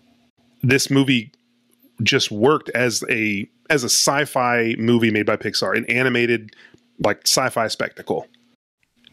[0.62, 1.32] This movie
[2.02, 6.54] just worked as a as a sci-fi movie made by Pixar, an animated
[6.98, 8.26] like sci-fi spectacle.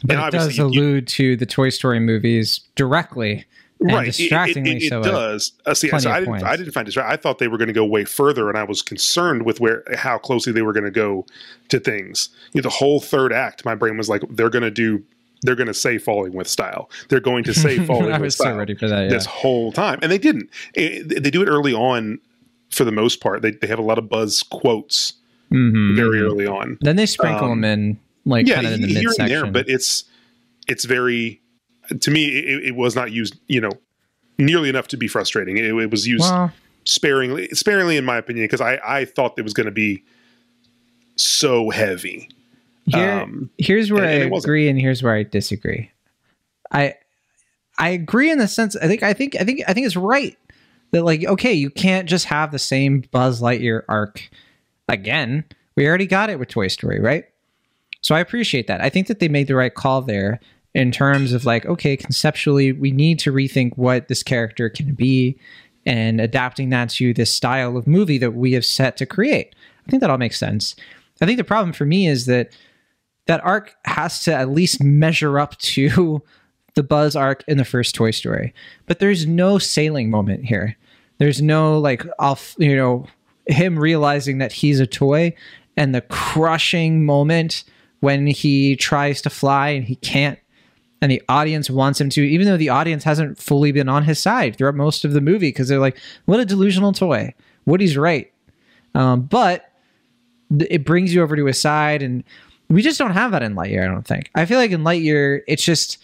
[0.03, 3.45] But and it does allude you, to the Toy Story movies directly
[3.91, 4.05] right.
[4.05, 4.99] distractingly it, it, it, so.
[5.01, 5.51] It does.
[5.65, 6.43] Uh, see, so I didn't.
[6.43, 6.97] I didn't find it.
[6.97, 9.83] I thought they were going to go way further, and I was concerned with where
[9.95, 11.25] how closely they were going to go
[11.69, 12.29] to things.
[12.53, 15.03] You know, the whole third act, my brain was like, they're going to do.
[15.45, 16.89] They're going to say falling with style.
[17.09, 18.53] They're going to say falling I with was style.
[18.53, 19.03] so ready for that.
[19.03, 19.09] Yeah.
[19.09, 20.49] This whole time, and they didn't.
[20.75, 22.19] they do it early on
[22.71, 23.41] for the most part.
[23.41, 25.13] They they have a lot of Buzz quotes
[25.51, 25.95] Mhm.
[25.95, 26.77] very early on.
[26.81, 29.43] Then they sprinkle Um, them in, like yeah, kind of in the here and midsection.
[29.43, 30.05] there, but it's
[30.67, 31.41] it's very
[32.01, 33.71] to me it, it was not used you know
[34.37, 35.57] nearly enough to be frustrating.
[35.57, 36.23] It, it was used
[36.85, 40.03] sparingly, sparingly in my opinion, because I I thought it was going to be
[41.15, 42.29] so heavy.
[42.87, 45.91] here, um, here's where and- and I agree, and here's where I disagree.
[46.71, 46.95] I
[47.77, 48.75] I agree in the sense.
[48.75, 50.37] I think I think I think I think it's right
[50.91, 54.29] that like okay, you can't just have the same Buzz Lightyear arc
[54.89, 55.45] again.
[55.75, 57.25] We already got it with Toy Story, right?
[58.01, 58.81] So I appreciate that.
[58.81, 60.39] I think that they made the right call there
[60.73, 65.37] in terms of like, okay, conceptually, we need to rethink what this character can be
[65.85, 69.53] and adapting that to this style of movie that we have set to create.
[69.85, 70.75] I think that all makes sense.
[71.21, 72.55] I think the problem for me is that
[73.27, 76.21] that arc has to at least measure up to
[76.75, 78.53] the Buzz arc in the first Toy Story.
[78.87, 80.75] But there's no sailing moment here.
[81.19, 83.05] There's no like off, you know,
[83.45, 85.35] him realizing that he's a toy
[85.77, 87.63] and the crushing moment
[87.99, 90.39] when he tries to fly and he can't
[91.03, 94.19] and the audience wants him to even though the audience hasn't fully been on his
[94.19, 97.33] side throughout most of the movie because they're like what a delusional toy.
[97.65, 98.31] Woody's right.
[98.95, 99.69] Um, but
[100.69, 102.23] it brings you over to his side and
[102.69, 104.31] we just don't have that in lightyear i don't think.
[104.33, 105.97] I feel like in lightyear it's just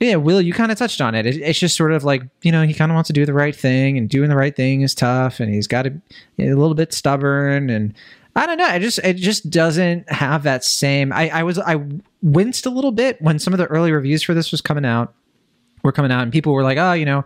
[0.00, 1.26] yeah will you kind of touched on it.
[1.26, 3.34] it it's just sort of like you know he kind of wants to do the
[3.34, 5.90] right thing and doing the right thing is tough and he's got to
[6.38, 7.92] a little bit stubborn and
[8.38, 8.68] I don't know.
[8.68, 11.12] It just it just doesn't have that same.
[11.12, 11.84] I I was I
[12.22, 15.12] winced a little bit when some of the early reviews for this was coming out.
[15.82, 17.24] Were coming out and people were like, oh, you know,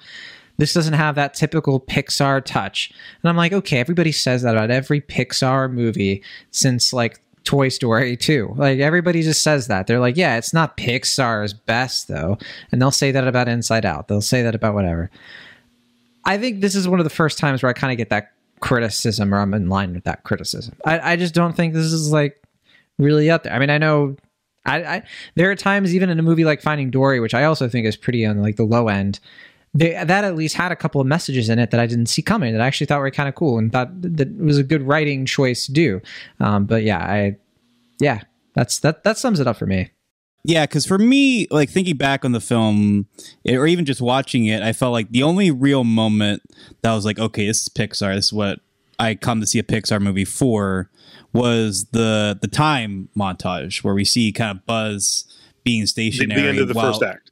[0.57, 2.93] this doesn't have that typical Pixar touch.
[3.23, 8.17] And I'm like, okay, everybody says that about every Pixar movie since like Toy Story
[8.17, 8.55] 2.
[8.57, 9.87] Like everybody just says that.
[9.87, 12.39] They're like, yeah, it's not Pixar's best though.
[12.71, 14.09] And they'll say that about Inside Out.
[14.09, 15.11] They'll say that about whatever.
[16.25, 18.33] I think this is one of the first times where I kind of get that
[18.63, 20.75] criticism or I'm in line with that criticism.
[20.87, 22.43] I, I just don't think this is like
[22.99, 23.53] really up there.
[23.53, 24.17] I mean, I know
[24.65, 25.03] I, I
[25.35, 27.97] there are times even in a movie like Finding Dory, which I also think is
[27.97, 29.21] pretty on like the low end.
[29.75, 32.21] They, that at least had a couple of messages in it that I didn't see
[32.21, 34.83] coming that I actually thought were kind of cool and thought that was a good
[34.83, 36.01] writing choice to do.
[36.41, 37.37] Um, but yeah, I
[37.99, 38.21] yeah,
[38.55, 39.91] that's that that sums it up for me.
[40.45, 43.07] Yeah, because for me, like thinking back on the film,
[43.45, 46.43] it- or even just watching it, I felt like the only real moment
[46.83, 48.15] that was like, okay, this is Pixar.
[48.15, 48.59] This is what
[48.99, 50.91] I come to see a Pixar movie for.
[51.35, 55.25] Was the the time montage where we see kind of Buzz
[55.65, 56.43] being The, stationary.
[56.43, 57.31] the end of the while- first act.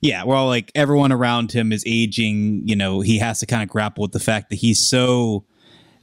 [0.00, 2.62] Yeah, well, like everyone around him is aging.
[2.66, 5.44] You know, he has to kind of grapple with the fact that he's so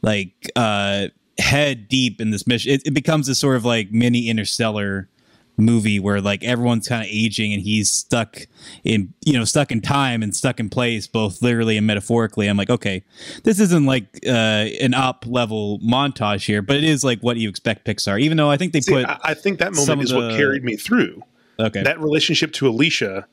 [0.02, 2.72] like uh head deep in this mission.
[2.72, 5.10] It, it becomes this sort of like mini interstellar
[5.58, 8.48] movie where like everyone's kind of aging and he's stuck
[8.84, 12.58] in you know stuck in time and stuck in place both literally and metaphorically i'm
[12.58, 13.04] like okay
[13.44, 17.48] this isn't like uh an up level montage here but it is like what you
[17.48, 20.14] expect pixar even though i think they See, put I, I think that moment is
[20.14, 21.22] what carried me through.
[21.60, 23.26] okay That relationship to Alisha,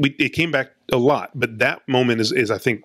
[0.00, 2.84] we, it came back a lot, but that moment is, is I think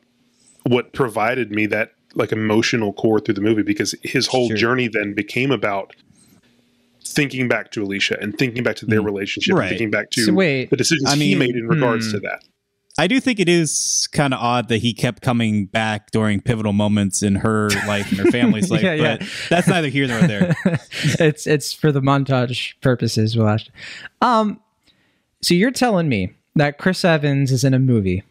[0.63, 4.57] what provided me that like emotional core through the movie because his whole Sure.
[4.57, 5.95] journey then became about
[7.05, 9.05] thinking back to Alisha and thinking back to their Mm.
[9.05, 9.63] relationship Right.
[9.63, 12.13] and thinking back to So wait, the decisions I mean, he made in regards hmm.
[12.13, 12.43] to that.
[12.97, 16.73] I do think it is kind of odd that he kept coming back during pivotal
[16.73, 19.17] moments in her life and her family's life, Yeah, yeah.
[19.17, 20.55] but that's neither here nor there.
[21.19, 23.73] it's it's for the montage purposes, Will Ashton.
[24.21, 24.59] Um,
[25.41, 28.23] so you're telling me that Chris Evans is in a movie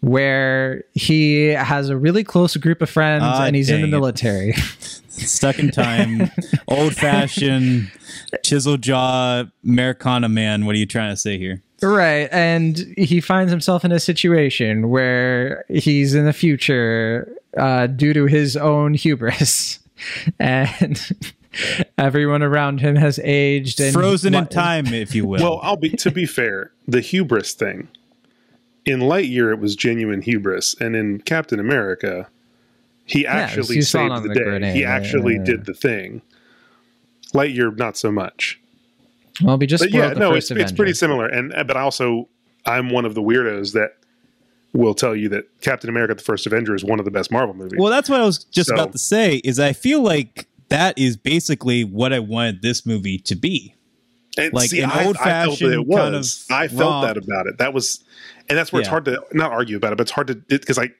[0.00, 3.88] where he has a really close group of friends Ah, and he's in the dang
[3.88, 3.96] it.
[3.96, 4.54] military.
[5.10, 6.30] Stuck in time,
[6.68, 7.90] old fashioned,
[8.42, 10.66] chisel jaw, Americana man.
[10.66, 11.62] What are you trying to say here?
[11.82, 12.28] Right.
[12.30, 18.26] And he finds himself in a situation where he's in the future uh, due to
[18.26, 19.78] his own hubris.
[20.38, 20.98] And
[21.98, 25.40] everyone around him has aged and Frozen in time, if you will.
[25.40, 27.88] Well, I'll be to be fair, the hubris thing.
[28.86, 32.28] In Lightyear, it was genuine hubris, and in Captain America,
[33.10, 34.44] he actually he saw it saved the, the day.
[34.44, 35.44] grenade, He yeah, actually yeah, yeah.
[35.44, 36.22] did the thing.
[37.34, 38.60] Lightyear, not so much.
[39.42, 41.26] Well, we just But yeah, the no, first it's, it's pretty similar.
[41.26, 42.28] And but also,
[42.66, 43.96] I'm one of the weirdos that
[44.72, 47.54] will tell you that Captain America: The First Avenger is one of the best Marvel
[47.54, 47.78] movies.
[47.78, 49.36] Well, that's what I was just So- about to say.
[49.44, 53.74] Is I feel like that is basically what I wanted this movie to be.
[54.38, 57.06] And like an I- I felt old-fashioned kind of I felt romp.
[57.06, 57.58] that about it.
[57.58, 58.02] That was,
[58.48, 60.78] and that's where it's hard to not argue about it, but it's hard to because
[60.78, 60.90] I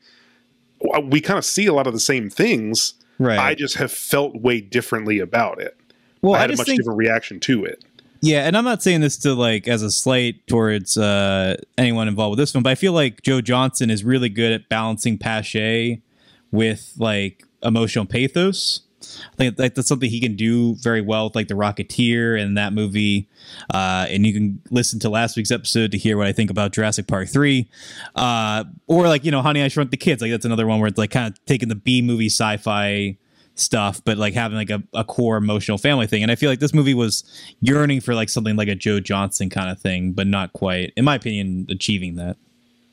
[1.04, 2.94] we kind of see a lot of the same things.
[3.18, 3.38] Right.
[3.38, 5.76] I just have felt way differently about it.
[6.22, 7.84] well, I I, had a much think different reaction to it.
[8.22, 12.32] Yeah, and I'm not saying this to like as a slight towards uh, anyone involved
[12.32, 16.02] with this one, but I feel like Joe Johnston is really good at balancing Pache
[16.50, 18.82] with like emotional pathos.
[19.32, 22.72] I think that's something he can do very well with like the Rocketeer and that
[22.72, 23.28] movie.
[23.72, 26.72] Uh, and you can listen to last week's episode to hear what I think about
[26.72, 27.68] Jurassic Park three,
[28.14, 30.22] uh, or like you know Honey I Shrunk the Kids.
[30.22, 33.16] Like that's another one where it's like kind of taking the B movie sci-fi
[33.54, 36.22] stuff, but like having like a, a core emotional family thing.
[36.22, 37.24] And I feel like this movie was
[37.60, 41.04] yearning for like something like a Joe Johnston kind of thing, but not quite, in
[41.04, 42.36] my opinion, achieving that.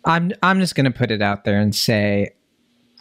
[0.05, 2.32] I'm I'm just gonna put it out there and say,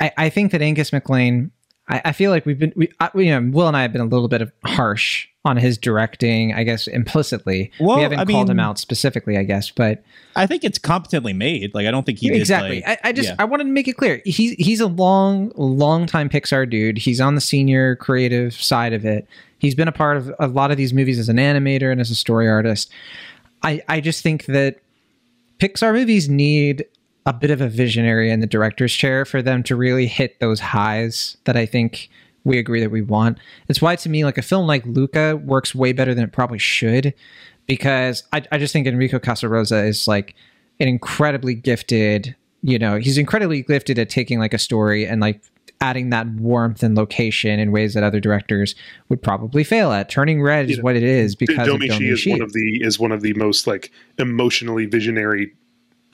[0.00, 1.50] I, I think that Angus MacLane.
[1.88, 3.92] I, I feel like we've been we, uh, I, you know Will and I have
[3.92, 6.52] been a little bit of harsh on his directing.
[6.52, 9.36] I guess implicitly Well, we haven't I called him out specifically.
[9.38, 10.02] I guess, but
[10.34, 11.74] I think it's competently made.
[11.74, 12.82] Like I don't think he did, exactly.
[12.86, 13.36] like- I, I just yeah.
[13.38, 14.20] I wanted to make it clear.
[14.24, 16.98] He's he's a long long time Pixar dude.
[16.98, 19.26] He's on the senior creative side of it.
[19.58, 22.10] He's been a part of a lot of these movies as an animator and as
[22.10, 22.90] a story artist.
[23.62, 24.80] I I just think that
[25.58, 26.84] Pixar movies need
[27.26, 30.60] a bit of a visionary in the director's chair for them to really hit those
[30.60, 32.08] highs that I think
[32.44, 33.38] we agree that we want.
[33.68, 36.58] It's why to me like a film like Luca works way better than it probably
[36.58, 37.12] should
[37.66, 40.36] because I, I just think Enrico Casarosa is like
[40.78, 45.42] an incredibly gifted, you know, he's incredibly gifted at taking like a story and like
[45.80, 48.76] adding that warmth and location in ways that other directors
[49.08, 50.08] would probably fail at.
[50.08, 53.10] Turning Red is what it is because Domee Shi is one of the is one
[53.10, 55.52] of the most like emotionally visionary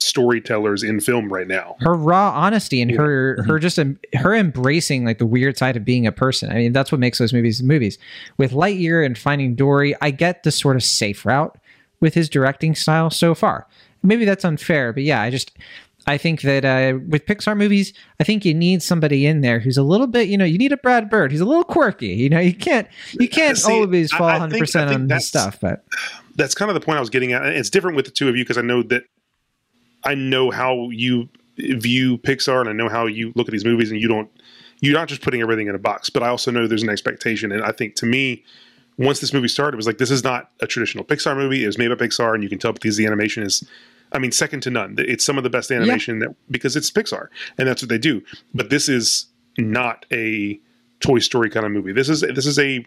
[0.03, 1.75] storytellers in film right now.
[1.79, 3.49] her raw honesty and her Mm-hmm.
[3.49, 3.79] her just
[4.13, 6.51] her embracing like the weird side of being a person.
[6.51, 7.97] I mean, that's what makes those movies movies.
[8.37, 11.57] With Lightyear and Finding Dory, I get the sort of safe route
[11.99, 13.67] with his directing style so far.
[14.03, 15.51] Maybe that's unfair, but yeah, I just
[16.05, 19.77] I think that uh, with Pixar movies, I think you need somebody in there who's
[19.77, 21.31] a little bit, you know, you need a Brad Bird.
[21.31, 22.07] He's a little quirky.
[22.07, 22.87] You know, you can't
[23.17, 25.85] you can't See, always fall 100 percent on his stuff, but
[26.35, 27.45] That's kind of the point I was getting at.
[27.45, 29.03] It's different with the two of you because I know that
[30.03, 33.91] I know how you view Pixar and I know how you look at these movies
[33.91, 34.29] and you don't
[34.83, 37.53] you're not just putting everything in a box, but I also know there's an expectation.
[37.53, 38.43] And I think to me,
[38.97, 41.63] once this movie started, it was like this is not a traditional Pixar movie.
[41.63, 43.63] It was made by Pixar, and you can tell because the animation is,
[44.11, 44.95] I mean, second to none.
[44.97, 48.21] It's some of the best animation that because it's Pixar, and that's what they do.
[48.53, 49.27] But this is
[49.57, 50.59] not a
[50.99, 51.93] Toy Story kind of movie.
[51.93, 52.85] This is this is a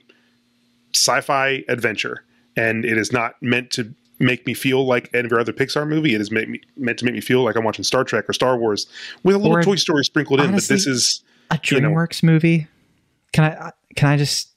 [0.95, 2.25] sci-fi adventure,
[2.57, 6.15] and it is not meant to make me feel like every other Pixar movie.
[6.15, 8.57] It is me, meant to make me feel like I'm watching Star Trek or Star
[8.57, 8.87] Wars
[9.23, 10.53] with a little Or- Toy Story sprinkled in.
[10.53, 12.67] But this is a you know- DreamWorks movie.
[13.33, 14.51] Can I can I just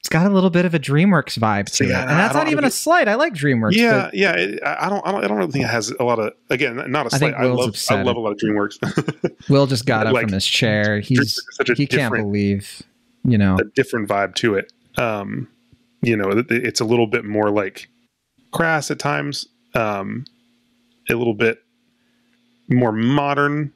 [0.00, 1.92] it's got a little bit of a DreamWorks vibe to See, it.
[1.92, 3.08] And that's don't- even a slight.
[3.08, 3.72] I like DreamWorks.
[3.72, 4.32] yeah, but yeah.
[4.36, 6.34] It, I I don't, I don't, I don't think it has a lot of.
[6.50, 7.32] Again, not a slight.
[7.34, 7.98] I, Will's love, upset.
[8.00, 9.48] I love a lot of DreamWorks.
[9.48, 11.00] Will just got up like, from his chair.
[11.00, 12.82] He's such a he can't believe,
[13.24, 13.56] you know.
[13.56, 14.72] a different vibe to it.
[14.98, 15.48] Um,
[16.02, 17.88] you know, it- it's a little bit more like
[18.54, 19.46] crass at times.
[19.74, 20.24] Um,
[21.10, 21.62] a little bit
[22.68, 23.72] more modern.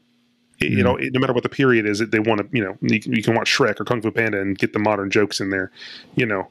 [0.60, 2.48] You know, no matter what the period is, they want to.
[2.56, 4.78] You know, you, can- you can watch Shrek or Kung Fu Panda and get the
[4.80, 5.70] modern jokes in there.
[6.16, 6.48] You know,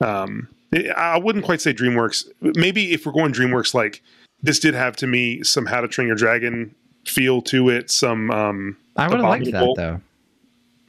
[0.00, 0.48] um,
[0.96, 2.26] I wouldn't quite say DreamWorks.
[2.40, 4.02] Maybe if we're going DreamWorks, like
[4.42, 6.74] this did have to me some How to Train Your Dragon
[7.04, 7.90] feel to it.
[7.90, 10.00] Some um, I would have liked that though.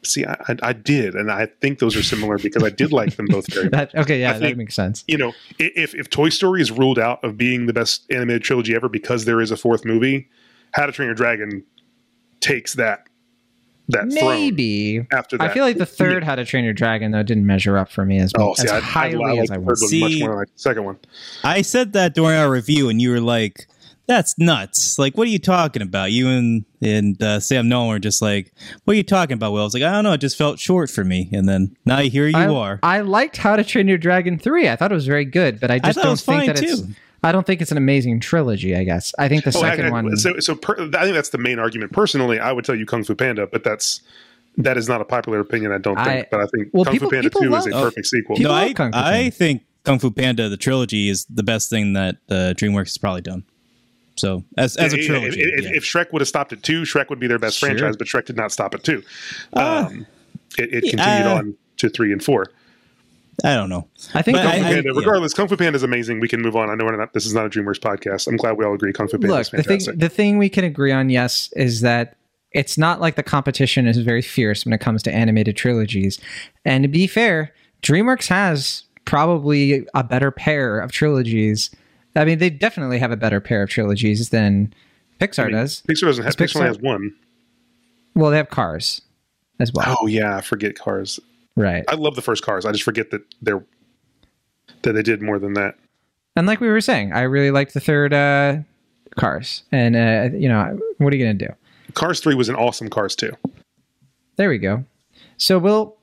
[0.04, 3.16] See, I, I, I did, and I think those are similar because I did like
[3.16, 3.91] them both very much.
[3.93, 5.04] That okay, yeah, I that think- makes sense.
[5.08, 8.76] you know, if if Toy Story is ruled out of being the best animated trilogy
[8.76, 10.30] ever because there is a fourth movie,
[10.74, 11.64] How to Train Your Dragon
[12.39, 13.06] takes that
[13.88, 15.06] that throne Maybe.
[15.12, 15.49] after that.
[15.49, 18.06] I feel like the third How to Train Your Dragon though didn't measure up for
[18.06, 19.66] me as, oh, see, as I, I, I highly like as I want.
[19.66, 20.97] one much See- more like the second one.
[21.43, 23.68] I said that during our review, and you were like,
[24.12, 24.99] "That's nuts!
[24.99, 28.51] Like, what are you talking about?" You and and uh, Sam Nolan were just like,
[28.84, 30.14] "What are you talking about?" Will I was like, "I don't know.
[30.14, 32.80] It just felt short for me." And then now here you I, are.
[32.84, 34.68] I liked How to Train Your Dragon 3.
[34.70, 36.47] I thought it was very good, but I just thought it don't was think fine,
[36.47, 36.84] that it's.
[37.24, 39.14] I don't think it's an amazing trilogy, I guess.
[39.20, 41.38] I think the Oh, second I- I- one So, so per, I think that's the
[41.38, 41.91] main argument.
[41.91, 44.01] Personally, I would tell you Kung Fu Panda, but that's
[44.57, 45.72] that is not a popular opinion.
[45.72, 46.07] I don't think.
[46.07, 48.07] I- but I think well, Kung people- Fu Panda people Two is a love- perfect
[48.07, 48.38] sequel.
[48.39, 51.93] no, I Kung Fu I think Kung Fu Panda the trilogy is the best thing
[51.93, 53.43] that uh, DreamWorks has probably done.
[54.18, 55.72] So as as a If- trilogy, If, if, yeah.
[55.78, 57.70] if Shrek would have stopped at two, Shrek would be their best Sure.
[57.70, 59.03] franchise, but Shrek did not stop at two.
[59.53, 60.05] Uh, Um,
[60.57, 62.47] it, it yeah, continued uh, on to three and four.
[63.43, 63.88] I don't know.
[64.14, 64.99] I think But the- I- Kung Fu I- Panda, yeah.
[64.99, 66.20] regardless, Kung Fu Panda is amazing.
[66.20, 66.70] We can move on.
[66.70, 68.28] I know we're not, this is not a DreamWorks podcast.
[68.28, 69.99] I'm glad we all agree Kung Fu Panda look is the thing fantastic.
[69.99, 72.18] the thing we can agree on yes is that
[72.51, 76.20] it's not like the competition is very fierce when it comes to animated trilogies
[76.66, 81.72] and to be fair dreamworks has probably a better pair of trilogies
[82.16, 84.74] i mean they definitely have a better pair of trilogies than
[85.20, 86.36] pixar I mean, does Pixar doesn't have.
[86.36, 86.74] Pixar only Pixar.
[86.76, 87.16] has one.
[88.16, 89.01] well they have cars
[89.59, 91.20] as well Oh yeah, I forget Cars.
[91.55, 92.66] right I love the first Cars.
[92.66, 93.64] I just forget that they're
[94.84, 95.76] that they did more than that.
[96.36, 98.57] and like we were saying i really liked the third uh
[99.18, 101.53] cars and uh you know what are you gonna do
[101.93, 103.34] Cars three was an awesome Cars two.
[104.38, 104.86] There we go.
[105.36, 105.97] So we'll.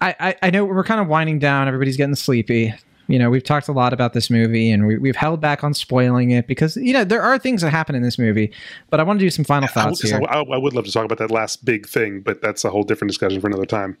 [0.00, 1.68] I, I know we're kind of winding down.
[1.68, 2.72] Everybody's getting sleepy.
[3.10, 5.74] You know, we've talked a lot about this movie, and we, we've held back on
[5.74, 8.52] spoiling it because you know there are things that happen in this movie.
[8.88, 10.20] But I want to do some final I, thoughts here.
[10.28, 12.84] I, I would love to talk about that last big thing, but that's a whole
[12.84, 13.96] different discussion for another time.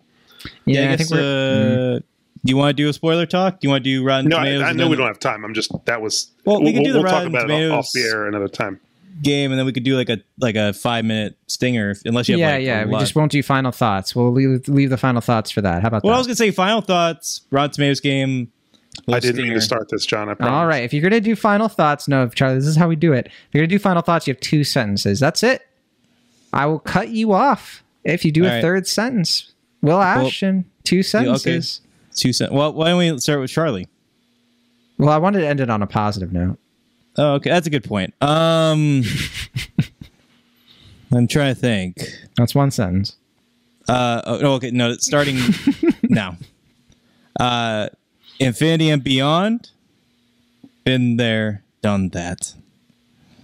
[0.64, 1.96] Yeah, Yeah, I, I guess, think we're.
[1.96, 1.98] uh,
[2.44, 3.60] Do you want to do a spoiler talk?
[3.60, 4.62] Do you want to do Rotten No, I, Tomatoes?
[4.62, 5.44] I and know we don't have time.
[5.44, 6.30] I'm just that was.
[6.44, 8.10] Well, we can do the we'll talk Rotten about it off- off Tomatoes.
[8.12, 8.80] the air another time.
[9.22, 12.28] game, and then we could do like a like a five minute stinger, if- unless
[12.28, 12.94] you have yeah, like, yeah.
[12.94, 14.14] We just won't do final thoughts.
[14.16, 15.82] We'll leave, leave the final thoughts for that.
[15.82, 17.42] How about Well, I was gonna say final thoughts.
[17.50, 18.52] Rotten Tomatoes game.
[19.14, 19.54] I didn't mean stinger.
[19.54, 20.28] to start this, Jon.
[20.28, 20.52] I promise.
[20.52, 20.84] All right.
[20.84, 23.26] If you're gonna do final thoughts, no, Charlie, this is how we do it.
[23.26, 25.20] If you're gonna do final thoughts, you have two sentences.
[25.20, 25.66] That's it.
[26.52, 28.62] I will cut you off if you do All a right.
[28.62, 29.52] third sentence.
[29.82, 31.80] Will Ashton, two sentences.
[31.82, 31.86] Okay.
[32.16, 32.52] Two cent.
[32.52, 33.88] Well, why don't we start with Charlie?
[34.98, 36.58] Well, I wanted to end it on a positive note.
[37.16, 38.12] Oh, okay, that's a good point.
[38.20, 39.02] Um,
[41.12, 41.98] I'm trying to think.
[42.36, 43.16] That's one sentence.
[43.88, 45.38] Uh, oh, no, okay, no, starting
[46.02, 46.36] now.
[47.38, 47.88] Uh,
[48.40, 49.70] Infinity and Beyond.
[50.84, 52.54] Been there, done that.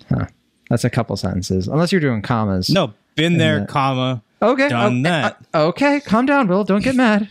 [0.09, 0.27] Huh.
[0.71, 2.71] That's a couple sentences, unless you're doing commas.
[2.71, 4.23] No, been there, that- comma.
[4.43, 4.69] Okay.
[4.69, 5.47] Done okay, that.
[5.55, 6.01] uh, okay.
[6.01, 6.65] Calm down, Will.
[6.65, 7.29] Don't get mad.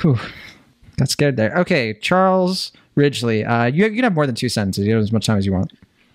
[0.00, 0.18] Whew.
[0.96, 1.56] Got scared there.
[1.58, 1.94] Okay.
[1.94, 3.44] Charles Ridgely.
[3.44, 4.86] Uh, you, you can have more than two sentences.
[4.86, 5.72] You have as much time as you want.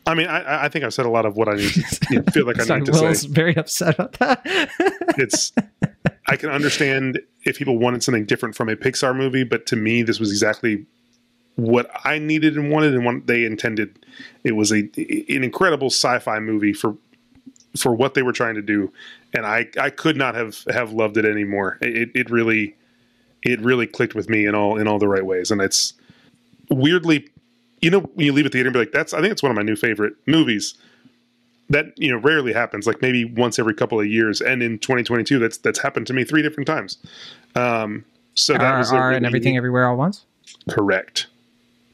[0.07, 2.17] I mean, I, I think I've said a lot of what I need to you
[2.17, 3.05] know, feel like I Sorry, need to say.
[3.05, 3.27] Will's say.
[3.27, 4.45] very upset about that.
[5.17, 5.53] It's
[6.27, 10.03] I can understand if people wanted something different from a Pixar movie, but to me,
[10.03, 10.85] this was exactly
[11.55, 14.05] what I needed and wanted and what they intended.
[14.43, 16.97] It was a an incredible sci-fi movie for
[17.77, 18.91] for what they were trying to do,
[19.33, 21.77] and I I could not have have loved it anymore.
[21.81, 22.75] It it really
[23.41, 25.93] it really clicked with me in all in all the right ways, and it's
[26.69, 27.29] weirdly,
[27.85, 29.51] you know, when you leave a theater and be like, "That's," I think it's one
[29.51, 30.73] of my new favorite movies.
[31.69, 35.39] That you know rarely happens, like maybe once every couple of years, and in 2022,
[35.39, 36.97] that's that's happened to me three different times.
[37.55, 40.25] Um, so that R, was R and everything everywhere all once.
[40.69, 41.27] correct.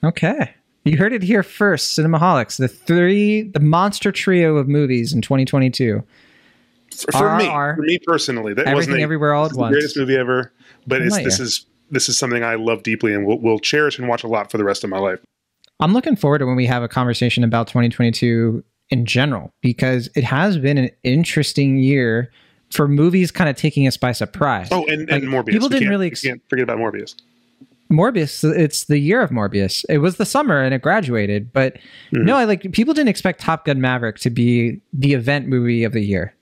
[0.03, 0.53] Okay.
[0.83, 2.57] You heard it here first, Cinemaholics.
[2.57, 6.03] The three, the monster trio of movies in 2022.
[6.95, 9.73] For, for me, for me personally, that wasn't Everything a- Everywhere All at Once.
[9.73, 10.51] greatest movie ever.
[10.87, 14.07] But it's, this is this is something I love deeply and will, will cherish and
[14.07, 15.19] watch a lot for the rest of my life.
[15.81, 20.23] I'm looking forward to when we have a conversation about 2022 in general because it
[20.23, 22.31] has been an interesting year
[22.69, 24.67] for movies kind of taking us by surprise.
[24.71, 25.51] Oh, and, Like, and Morbius.
[25.51, 27.15] people We didn't really ex- can't forget about Morbius.
[27.91, 29.83] Morbius, it's the year of Morbius.
[29.89, 31.73] It was the summer and it graduated, but
[32.13, 32.23] Mhm.
[32.23, 35.91] no, I like people didn't expect Top Gun Maverick to be the event movie of
[35.91, 36.33] the year.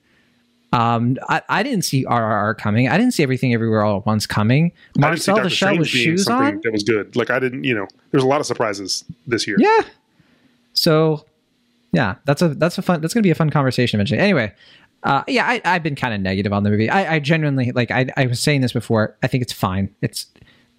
[0.72, 2.88] Um, I, I didn't see RRR coming.
[2.88, 4.72] I didn't see everything everywhere all at once coming.
[4.98, 6.62] I didn't see Marcel the Shell with shoes something on.
[6.64, 7.16] That was good.
[7.16, 9.58] Like I didn't, you know, there's a lot of surprises this year.
[9.60, 9.82] Yeah.
[10.74, 11.26] So,
[11.92, 14.20] yeah, that's a that's a fun that's gonna be a fun conversation eventually.
[14.20, 14.54] Anyway,
[15.04, 16.90] uh, yeah, I, I've been kind of negative on the movie.
[16.90, 17.90] I, I genuinely like.
[17.90, 19.18] I, I was saying this before.
[19.24, 19.94] I think it's fine.
[20.02, 20.28] It's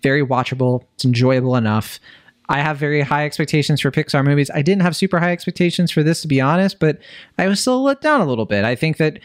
[0.03, 0.84] very watchable.
[0.95, 1.99] It's enjoyable enough.
[2.49, 4.51] I have very high expectations for Pixar movies.
[4.53, 6.99] I didn't have super high expectations for this, to be honest, but
[7.38, 8.64] I was still let down a little bit.
[8.64, 9.20] I think that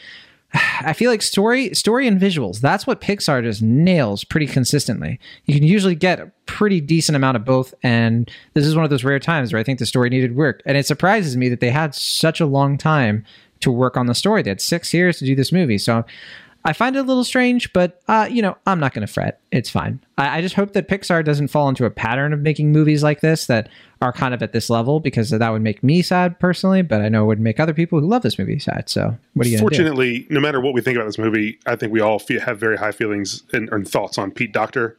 [0.82, 2.60] I feel like story, story and visuals.
[2.60, 5.20] That's what Pixar just nails pretty consistently.
[5.46, 8.90] You can usually get a pretty decent amount of both, and this is one of
[8.90, 10.62] those rare times where I think the story needed work.
[10.66, 13.26] And it surprises me that they had such a long time
[13.62, 14.42] to work on the story.
[14.42, 16.06] They had six years to do this movie, so
[16.64, 17.72] I find it a little strange.
[17.74, 19.40] But uh, you know, I'm not going to fret.
[19.56, 20.02] It's fine.
[20.18, 23.22] I, I just hope that Pixar doesn't fall into a pattern of making movies like
[23.22, 23.70] this that
[24.02, 26.82] are kind of at this level because that would make me sad personally.
[26.82, 28.90] But I know it would make other people who love this movie sad.
[28.90, 29.58] So what are you?
[29.58, 32.60] Fortunately, no matter what we think about this movie, I think we all feel, have
[32.60, 34.98] very high feelings and, and thoughts on Pete Docter.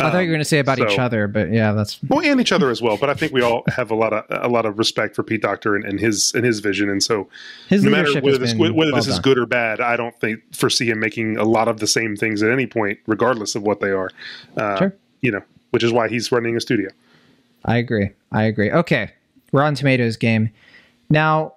[0.00, 2.20] I thought you were going to say about um, each other, but yeah, that's well,
[2.20, 2.96] and each other as well.
[2.96, 5.42] But I think we all have a lot of a lot of respect for Pete
[5.42, 6.88] Docter and, and his and his vision.
[6.88, 7.28] And so,
[7.68, 9.22] his no matter whether this whether well this is done.
[9.22, 12.42] good or bad, I don't think foresee him making a lot of the same things
[12.42, 13.97] at any point, regardless of what they are.
[14.56, 14.94] Uh, Sure.
[15.20, 16.90] You know, which is why he's running a studio.
[17.64, 18.10] I agree.
[18.32, 18.70] I agree.
[18.70, 19.10] Okay,
[19.52, 20.50] Rotten Tomatoes game.
[21.10, 21.54] Now,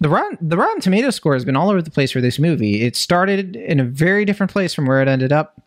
[0.00, 2.82] the Rotten the Rotten Tomato score has been all over the place for this movie.
[2.82, 5.60] It started in a very different place from where it ended up,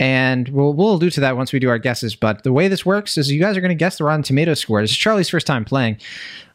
[0.00, 2.14] and we'll we'll allude to that once we do our guesses.
[2.16, 4.54] But the way this works is you guys are going to guess the Rotten Tomato
[4.54, 4.80] score.
[4.80, 5.98] This is Charlie's first time playing.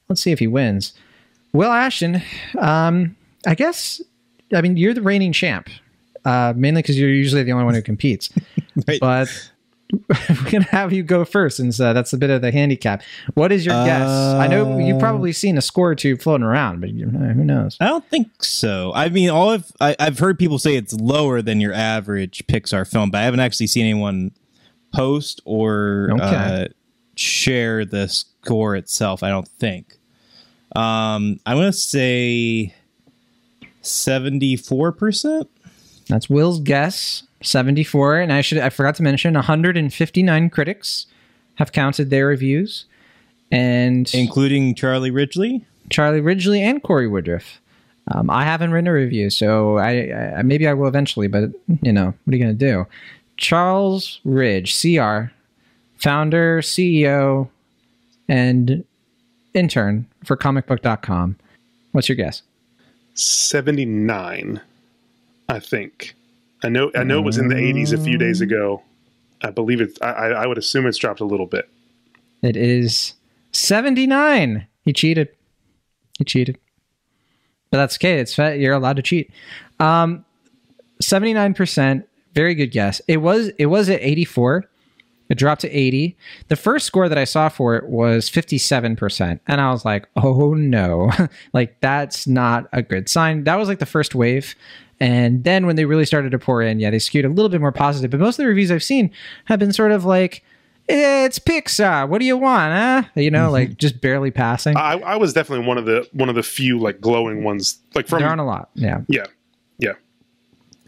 [0.09, 0.93] Let's see if he wins.
[1.53, 2.21] Will Ashton,
[2.59, 3.15] um,
[3.47, 4.01] I guess.
[4.53, 5.69] I mean, you're the reigning champ,
[6.25, 8.29] uh, mainly because you're usually the only one who competes.
[8.87, 8.99] Right.
[8.99, 9.51] But
[10.29, 13.01] we're gonna have you go first, since uh, that's a bit of the handicap.
[13.33, 14.07] What is your guess?
[14.07, 17.75] I know you've Uh, probably seen a score or two floating around, but who knows?
[17.79, 18.91] I don't think so.
[18.93, 22.87] I mean, all I've I, I've heard people say it's lower than your average Pixar
[22.87, 24.31] film, but I haven't actually seen anyone
[24.93, 26.23] post or Okay.
[26.23, 26.67] uh,
[27.15, 29.23] share the score itself.
[29.23, 29.97] I don't think.
[30.75, 32.75] Um, I'm gonna say
[33.81, 35.49] seventy four percent.
[36.07, 37.23] That's Will's guess.
[37.41, 41.07] 74, and I should I forgot to mention 159 critics
[41.55, 42.85] have counted their reviews,
[43.51, 45.65] and including Charlie Ridgely.
[45.89, 47.61] Charlie Ridgely and Corey Woodruff.
[48.11, 51.91] Um, I haven't written a review, so I, I maybe I will eventually, but you
[51.91, 52.87] know what are you going to do?
[53.37, 55.31] Charles Ridge, CR,
[55.95, 57.49] founder, CEO,
[58.27, 58.83] and
[59.53, 61.37] intern for comicbook.com.
[61.91, 62.43] What's your guess?
[63.15, 64.61] 79,
[65.49, 66.15] I think.
[66.63, 68.83] I know I know it was in the 80s a few days ago.
[69.41, 71.69] I believe it I, I would assume it's dropped a little bit.
[72.41, 73.13] It is
[73.53, 74.67] 79.
[74.83, 75.29] He cheated.
[76.17, 76.57] He cheated.
[77.71, 78.19] But that's okay.
[78.19, 79.31] It's you're allowed to cheat.
[79.79, 80.25] Um
[81.01, 82.03] 79%,
[82.33, 83.01] very good guess.
[83.07, 84.68] It was it was at 84.
[85.29, 86.17] It dropped to 80.
[86.47, 89.39] The first score that I saw for it was 57%.
[89.47, 91.11] And I was like, oh no,
[91.53, 93.43] like that's not a good sign.
[93.43, 94.55] That was like the first wave.
[94.99, 97.61] And then when they really started to pour in, yeah, they skewed a little bit
[97.61, 98.11] more positive.
[98.11, 99.11] But most of the reviews I've seen
[99.45, 100.43] have been sort of like,
[100.89, 102.09] it's Pixar.
[102.09, 103.03] What do you want, huh?
[103.15, 103.51] You know, mm-hmm.
[103.51, 104.75] like just barely passing.
[104.75, 107.79] I, I, was definitely one of the one of the few like glowing ones.
[107.93, 108.71] Like from there aren't a lot.
[108.73, 109.27] Yeah, yeah,
[109.77, 109.93] yeah.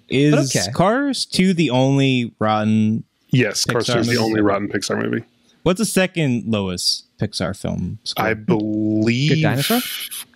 [0.10, 0.72] Is okay.
[0.72, 5.26] Cars two the only rotten Yes, Cars 2 is the only rotten Pixar movie.
[5.64, 8.00] What's the second lowest Pixar film?
[8.04, 8.26] Score?
[8.26, 9.80] I believe Good Dinosaur.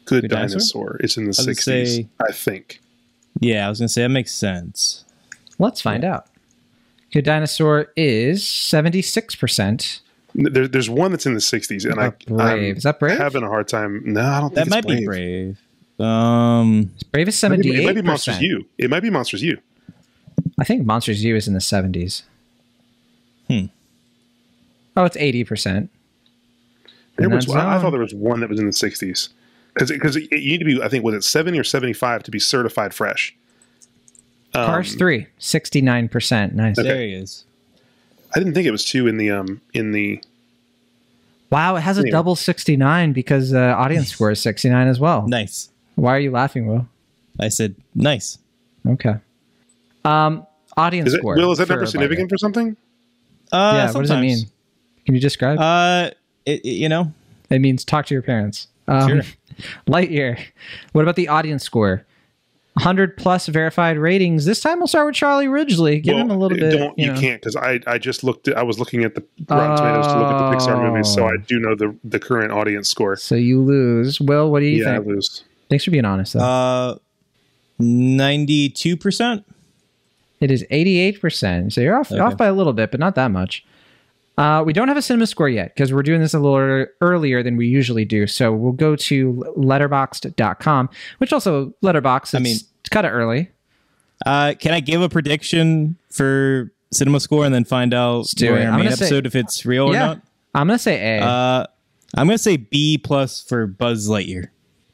[0.06, 0.60] Good, Good Dinosaur?
[0.60, 0.98] Dinosaur.
[1.02, 2.80] It's in the sixties, I think.
[3.39, 5.04] Yeah, I was gonna say that makes sense.
[5.58, 6.16] Let's find yeah.
[6.16, 6.28] out.
[7.12, 10.02] Good Dinosaur is seventy six percent.
[10.36, 12.39] There, there's one that's in the 60s, and I, Brave.
[12.41, 13.18] I'm is that Brave?
[13.18, 14.02] Having a hard time.
[14.06, 14.54] No, I don't.
[14.54, 15.00] Think that might brave.
[15.00, 15.62] be Brave.
[15.98, 17.80] Um, Brave is seventy eight.
[17.80, 18.66] It might be Monsters U.
[18.78, 19.58] It might be Monsters U.
[20.60, 22.24] I think Monsters U is in the seventies.
[23.48, 23.66] Hmm.
[24.98, 25.89] Oh, it's eighty percent.
[27.18, 27.50] There was.
[27.50, 29.30] I, I thought there was one that was in the sixties
[29.74, 30.82] because because you need to be.
[30.82, 33.36] I think was it seventy or seventy five to be certified fresh.
[34.54, 36.56] Um, Cars three, 69 percent.
[36.56, 36.80] Nice.
[36.80, 36.88] Okay.
[36.88, 37.43] There he is.
[38.34, 40.22] I didn't think it was two in the um in the.
[41.50, 45.00] Wow, it has a double sixty nine because uh, audience score is sixty nine as
[45.00, 45.28] well.
[45.28, 45.70] Nice.
[45.96, 46.88] Why are you laughing, Will?
[47.39, 48.38] I said nice.
[48.88, 49.16] Okay.
[50.04, 50.46] Um,
[50.78, 51.36] audience is it, score.
[51.36, 52.76] Will, is that number significant for something?
[53.56, 53.95] Uh, yeah, sometimes.
[53.95, 54.38] what does it mean?
[55.06, 55.60] Can you describe?
[55.60, 56.12] Uh,
[56.45, 57.12] it, it, you know,
[57.49, 58.68] it means talk to your parents.
[58.88, 59.22] Um, sure.
[59.88, 60.39] Lightyear.
[60.91, 62.06] What about the audience score?
[62.74, 64.43] 100 plus verified ratings.
[64.43, 66.01] This time we'll start with Charlie Ridgely.
[66.01, 66.78] Give well, him a little bit.
[66.78, 67.20] Don't, you, you know.
[67.20, 68.49] can't because I, I just looked.
[68.49, 71.26] At, I was looking at the Rotten Tomatoes to look at the Pixar movies, so
[71.26, 73.16] I do know the the current audience score.
[73.16, 74.20] So you lose.
[74.20, 75.08] Well, what do you yeah, think?
[75.08, 75.45] I lose.
[75.70, 76.34] Thanks for being honest.
[76.34, 76.41] Though.
[76.41, 76.95] Uh,
[77.80, 79.45] ninety two percent.
[80.39, 81.71] It is 88%.
[81.71, 82.19] So you're off, okay.
[82.19, 83.65] off by a little bit, but not that much.
[84.38, 87.41] Uh, we don't have a cinema score yet because we're doing this a little earlier
[87.41, 88.27] than we usually do.
[88.27, 92.36] So we'll go to letterboxd.com, which also letterboxd.
[92.36, 93.49] I mean, it's kind of early.
[94.25, 98.77] Uh, can I give a prediction for cinema score and then find out during our
[98.77, 100.21] main episode say, if it's real yeah, or not?
[100.53, 101.23] I'm gonna say A.
[101.23, 101.65] Uh,
[102.15, 104.47] I'm gonna say B plus for Buzz Lightyear.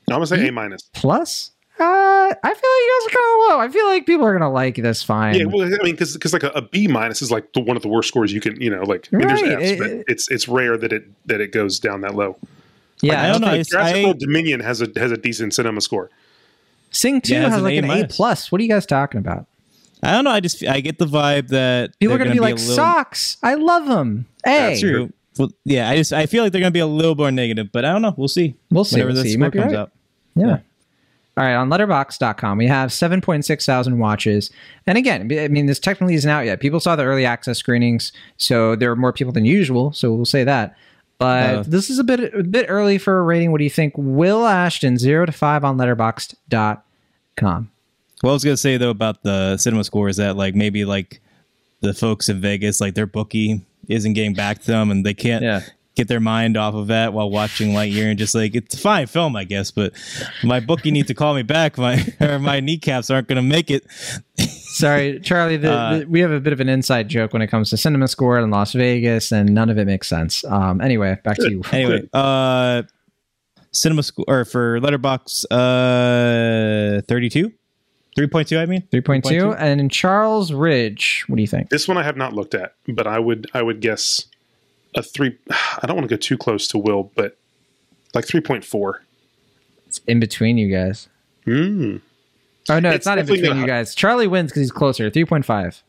[0.09, 1.50] I'm gonna say B A minus plus.
[1.81, 3.59] Uh, I feel like you guys are kind of low.
[3.59, 5.33] I feel like people are gonna like this fine.
[5.33, 7.75] Yeah, well, I mean, because because like a, a B minus is like the, one
[7.75, 9.43] of the worst scores you can, you know, like I mean, right.
[9.43, 12.37] there's Fs, but it's it's rare that it that it goes down that low.
[13.01, 13.63] Yeah, like, I don't know.
[13.63, 16.11] Jurassic World Dominion has a has a decent cinema score.
[16.91, 18.51] Sing Two yeah, has, has like an A plus.
[18.51, 19.47] What are you guys talking about?
[20.03, 20.31] I don't know.
[20.31, 22.75] I just I get the vibe that people are going to be, be like little...
[22.75, 23.37] Sox.
[23.41, 24.27] I love them.
[24.43, 25.13] Hey, that's true.
[25.37, 27.71] Well, yeah, I just I feel like they're going to be a little more negative,
[27.71, 28.13] but I don't know.
[28.17, 28.55] We'll see.
[28.69, 28.97] We'll see.
[28.97, 29.37] Whenever we'll see.
[29.37, 29.73] comes right.
[29.73, 29.91] out.
[30.35, 30.45] Yeah.
[30.45, 30.59] yeah.
[31.37, 34.51] All right, on letterboxd.com, we have 7.6 thousand watches.
[34.85, 36.59] And again, I mean, this technically isn't out yet.
[36.59, 40.25] People saw the early access screenings, so there are more people than usual, so we'll
[40.25, 40.75] say that.
[41.19, 43.51] But uh, this is a bit a bit early for a rating.
[43.51, 43.93] What do you think?
[43.95, 47.71] Will Ashton, 0 to 5 on letterboxd.com.
[48.23, 50.83] Well, I was going to say, though, about the cinema score is that, like, maybe,
[50.83, 51.21] like,
[51.79, 55.43] the folks in Vegas, like, their bookie isn't getting back to them and they can't
[55.43, 55.61] yeah
[55.95, 59.07] get their mind off of that while watching Lightyear and just like it's a fine
[59.07, 59.93] film, I guess, but
[60.43, 61.77] my bookie needs to call me back.
[61.77, 63.85] My or my kneecaps aren't going to make it.
[64.39, 65.57] Sorry, Charlie.
[65.57, 67.77] The, uh, the, we have a bit of an inside joke when it comes to
[67.77, 70.45] cinema score in Las Vegas, and none of it makes sense.
[70.45, 71.61] Um, anyway, back to you.
[71.71, 72.83] Anyway, uh,
[73.71, 77.51] cinema score or for Letterboxd, uh, thirty-two.
[78.17, 82.03] 3.2 I mean 3.2 and in Charles Ridge what do you think This one I
[82.03, 84.25] have not looked at but I would I would guess
[84.95, 85.37] a three.
[85.49, 87.37] I don't want to go too close to Will, but
[88.13, 89.03] like three point four.
[89.87, 91.09] It's in between you guys.
[91.45, 91.97] Hmm.
[92.69, 93.95] Oh no, it's, it's not in between you guys.
[93.95, 95.09] Charlie wins because he's closer.
[95.09, 95.83] Three point five.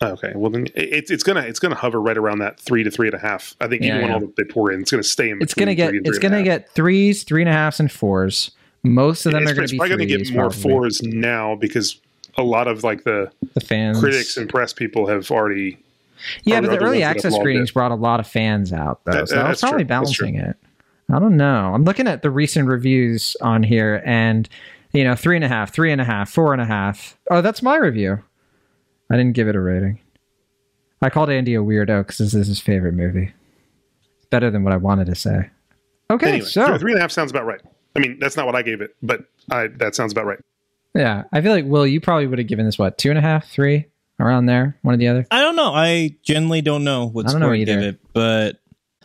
[0.00, 3.08] Okay, well then it's it's gonna it's gonna hover right around that three to three
[3.08, 3.54] and a half.
[3.60, 4.06] I think yeah, even yeah.
[4.06, 5.40] when all the they pour in, it's gonna stay in.
[5.40, 8.50] It's gonna get it's gonna get threes, three and a halfs, and fours.
[8.82, 9.78] Most of them it's, are going to be.
[9.78, 10.62] Probably going to get more probably.
[10.62, 12.00] fours now because
[12.36, 15.78] a lot of like the The fans, critics and press people have already.
[16.44, 19.12] Yeah, but the early access screenings brought a lot of fans out, though.
[19.12, 19.88] That- so that was probably true.
[19.88, 20.56] balancing it.
[21.10, 21.72] I don't know.
[21.74, 24.48] I'm looking at the recent reviews on here, and
[24.92, 27.16] you know, three and a half, three and a half, four and a half.
[27.30, 28.22] Oh, that's my review.
[29.10, 29.98] I didn't give it a rating.
[31.02, 33.32] I called Andy a weirdo because this is his favorite movie.
[34.30, 35.50] Better than what I wanted to say.
[36.10, 37.60] Okay, Anyway, so three, three and a half sounds about right.
[37.96, 40.38] I mean, that's not what I gave it, but I that sounds about right.
[40.94, 43.22] yeah, I feel like Will, you probably would have given this what two and a
[43.22, 43.86] half, three,
[44.22, 45.26] around there, one or the other.
[45.30, 45.72] I don't know.
[45.74, 47.88] I generally don't know what I don't know score to give either.
[47.88, 48.56] it, but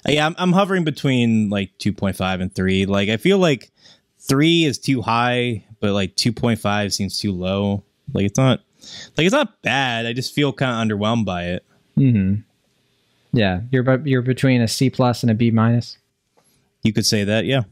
[0.07, 2.85] uh, yeah, I'm, I'm hovering between like 2.5 and 3.
[2.85, 3.71] Like I feel like
[4.19, 7.83] 3 is too high, but like 2.5 seems too low.
[8.13, 8.61] Like it's not
[9.17, 10.05] like it's not bad.
[10.05, 11.65] I just feel kind of underwhelmed by it.
[11.95, 12.35] Hmm.
[13.33, 15.97] Yeah, you're you're between a C plus and a B minus.
[16.83, 17.63] You could say that, yeah.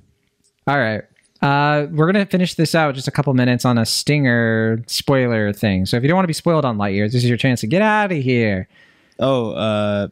[0.68, 1.04] All right.
[1.46, 5.86] Uh, we're gonna finish this out just a couple minutes on a stinger spoiler thing.
[5.86, 7.68] So if you don't want to be spoiled on Lightyear, this is your chance to
[7.68, 8.68] get out of here.
[9.20, 10.08] Oh, uh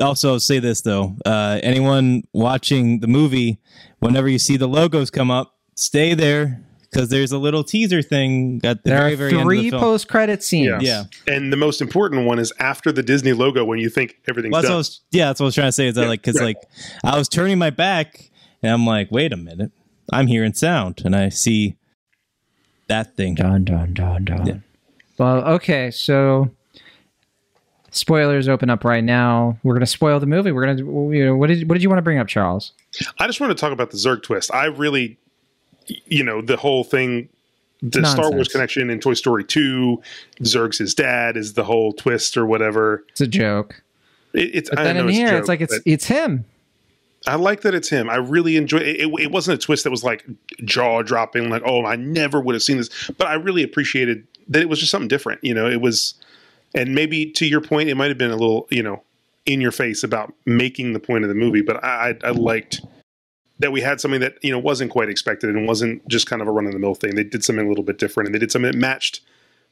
[0.00, 1.16] also say this though.
[1.24, 3.58] Uh anyone watching the movie,
[3.98, 8.60] whenever you see the logos come up, stay there because there's a little teaser thing
[8.62, 9.82] at the There very are very end of three the film.
[9.82, 10.82] post credit scenes.
[10.82, 11.04] Yeah.
[11.26, 14.62] And the most important one is after the Disney logo when you think everything's Well,
[14.62, 14.78] that's what I done.
[14.78, 15.88] was, yeah, that's what I was trying to say.
[15.88, 16.56] Is that Yeah, like because right.
[16.56, 16.68] like
[17.04, 18.30] I was turning my back
[18.62, 19.72] and I'm like, wait a minute,
[20.12, 21.76] I'm hearing sound and I see
[22.88, 23.34] that thing.
[23.34, 24.46] Dun dun dun dun.
[24.46, 24.58] Yeah.
[25.18, 26.50] Well, okay, so
[27.90, 29.58] spoilers open up right now.
[29.62, 30.52] We're gonna spoil the movie.
[30.52, 31.10] We're gonna.
[31.14, 32.72] You know, what did what did you want to bring up, Charles?
[33.18, 34.52] I just want to talk about the Zurg twist.
[34.52, 35.18] I really,
[36.06, 37.28] you know, the whole thing,
[37.82, 40.00] the Star Wars connection in Toy Story 2,
[40.42, 43.04] Zurg's his dad is the whole twist or whatever.
[43.10, 43.82] It's a joke.
[44.32, 46.44] It, it's, But I then know in it's here, joke, it's like it's it's him.
[47.26, 48.08] I like that it's him.
[48.08, 49.00] I really enjoy it.
[49.00, 50.24] It, it wasn't a twist that was like
[50.64, 53.10] jaw dropping, like, oh, I never would have seen this.
[53.18, 55.42] But I really appreciated that it was just something different.
[55.42, 56.14] You know, it was,
[56.74, 59.02] and maybe to your point, it might have been a little, you know,
[59.44, 61.62] in your face about making the point of the movie.
[61.62, 62.80] But I, I, I liked
[63.58, 66.48] that we had something that, you know, wasn't quite expected and wasn't just kind of
[66.48, 67.14] a run of the mill thing.
[67.14, 69.20] They did something a little bit different and they did something that matched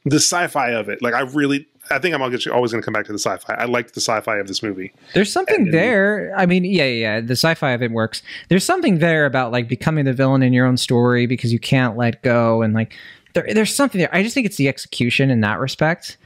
[0.03, 1.01] the sci fi of it.
[1.01, 3.53] Like, I really, I think I'm always going to come back to the sci fi.
[3.53, 4.91] I liked the sci fi of this movie.
[5.13, 6.33] There's something And- and- there.
[6.35, 8.21] I mean, yeah, yeah, yeah, the sci-fi of it works.
[8.49, 11.95] There's something there about like becoming the villain in your own story because you can't
[11.97, 12.93] let go, and like
[13.33, 14.09] there, there's something there.
[14.13, 16.17] I just think it's the execution in that respect.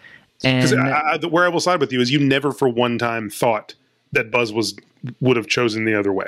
[0.43, 2.97] And I, I, the- where I will side with you is you never for one
[2.97, 3.76] time thought
[4.14, 4.76] that Buzz was
[5.20, 6.28] would have chosen the other way.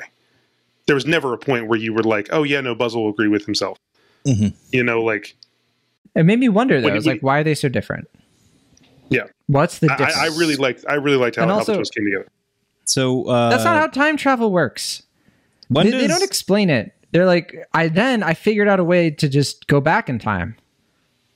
[0.88, 3.30] There was never a point where you were like, "Oh yeah, no, Buzz will agree
[3.30, 3.78] with himself."
[4.28, 4.54] Mhm.
[4.74, 5.36] You know, like
[6.16, 6.88] it made me wonder though.
[6.90, 8.10] When- It's like, why are they so different?
[9.12, 9.24] Yeah.
[9.48, 10.18] What's the I, difference?
[10.18, 10.84] I really liked.
[10.90, 12.28] I really liked how, And how also- the twist came together.
[12.86, 15.04] So uh, That's not how time travel works.
[15.70, 16.94] when They, does, they don't explain it.
[17.12, 20.56] They're like, I then I figured out a way to just go back in time.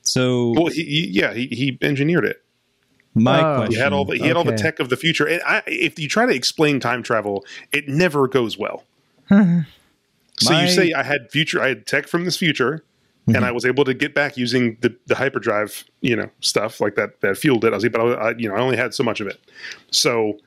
[0.02, 2.42] so Well, he, he yeah, he, he engineered it.
[3.14, 3.56] my Oh.
[3.58, 3.74] question.
[3.74, 5.26] He had all the he had all the tech of the future.
[5.26, 8.84] And I, if you try to explain time travel, it never goes well.
[9.30, 9.64] so
[10.50, 12.84] My- you say I had future, I had tech from this future,
[13.26, 13.44] and mm-hmm.
[13.44, 17.20] I was able to get back using the, the hyperdrive, you know, stuff like that
[17.22, 17.72] that fueled it.
[17.72, 19.40] I was, but I, I, you know, I only had so much of it.
[19.90, 20.38] So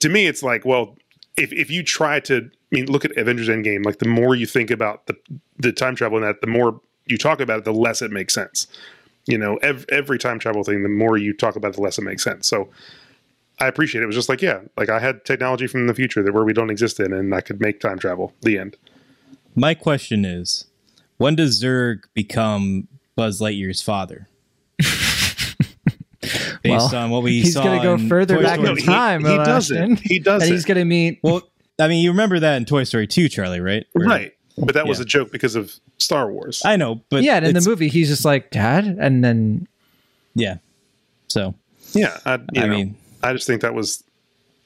[0.00, 0.96] to me, it's like, well,
[1.36, 3.84] if if you try to, I mean, look at Avengers Endgame.
[3.84, 5.16] Like the more you think about the
[5.58, 8.32] the time travel in that, the more you talk about it, the less it makes
[8.32, 8.66] sense.
[9.26, 11.98] You know, ev- every time travel thing, the more you talk about it, the less
[11.98, 12.46] it makes sense.
[12.48, 12.70] So.
[13.60, 14.02] I appreciate it.
[14.02, 16.52] It was just like, yeah, like I had technology from the future that where we
[16.52, 18.32] don't exist in, and I could make time travel.
[18.40, 18.76] The end.
[19.54, 20.66] My question is,
[21.18, 24.28] when does Zurg become Buzz Lightyear's father?
[26.62, 28.70] Based Well, on what we he's saw gonna go in further Toy back Story.
[28.70, 29.20] in he- time.
[29.24, 29.76] he Will doesn't.
[29.92, 29.96] Ashton.
[30.02, 30.46] He doesn't.
[30.48, 31.20] And he's gonna meet.
[31.22, 31.42] Well,
[31.78, 33.84] I mean, you remember that in Toy Story 2, Charlie, right?
[33.92, 34.32] Where- Right.
[34.56, 35.02] But that was Yeah.
[35.02, 36.62] a joke because of Star Wars.
[36.64, 39.66] I know, but yeah, and in the movie, he's just like dad, and then
[40.36, 40.58] yeah.
[41.28, 41.54] So
[41.92, 42.18] yeah.
[42.24, 44.04] I, you I know, mean, I just think that was,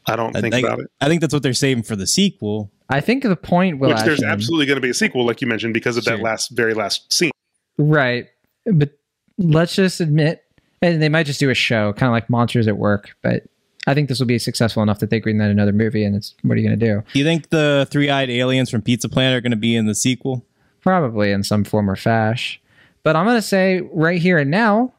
[0.08, 0.90] I don't I think think, about it.
[1.00, 2.70] I think that's what they're saving for the sequel.
[2.88, 5.40] I think the point will Which there's Ashton- absolutely going to be a sequel, like
[5.40, 6.16] you mentioned, because of Sure.
[6.16, 7.30] that last, very last scene.
[7.76, 8.26] right,
[8.66, 8.90] but
[9.36, 10.42] let's just admit,
[10.82, 13.10] and they might just do a show, kind of like Monsters at Work.
[13.22, 13.44] But
[13.86, 16.54] I think this will be successful enough that they greenlight another movie, and it's what
[16.54, 17.02] are you gonna do?
[17.12, 19.94] Do you think the three-eyed aliens from Pizza Planet are going to be in the
[19.94, 20.44] sequel?
[20.80, 22.60] Probably in some form or fashion.
[23.02, 24.92] But I'm gonna say right here and now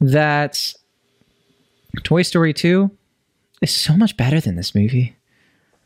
[0.00, 0.74] that
[2.02, 2.90] Toy Story 2
[3.64, 5.16] is so much better than this movie.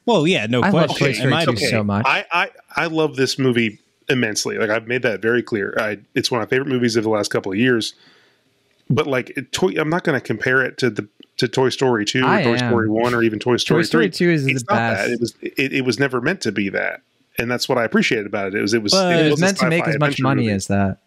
[0.07, 1.07] Well, yeah, no I love question.
[1.07, 1.71] Toy Story my 2 opinion.
[1.71, 2.07] so much.
[2.07, 4.57] I, I, I love this movie immensely.
[4.59, 5.75] Like I've made that very clear.
[5.79, 7.95] I, it's one of my favorite movies of the last couple of years.
[8.91, 11.07] But like, it, toy, I'm not going to compare it to the
[11.37, 12.71] to Toy Story 2 or I Toy am.
[12.71, 14.11] Story 1 or even Toy Story Toy Story 3.
[14.11, 15.07] 2 is the it's not best.
[15.07, 15.13] that.
[15.13, 17.03] It was it, it was never meant to be that,
[17.39, 18.55] and that's what I appreciated about it.
[18.55, 20.45] It was it was But it It was was meant to make as much money
[20.45, 20.55] movie.
[20.55, 20.99] as that.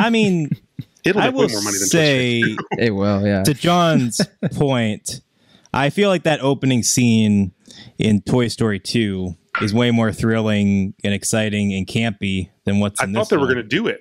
[0.00, 0.50] I mean,
[1.04, 2.56] It'll I will way more money than Toy Story.
[2.56, 3.42] say It will, yeah.
[3.44, 4.20] to John's
[4.54, 5.20] point,
[5.78, 7.52] I feel like that opening scene
[7.98, 13.04] in Toy Story 2 is way more thrilling and exciting and campy than what's I
[13.04, 13.54] in thought this they were one.
[13.54, 14.00] going to do it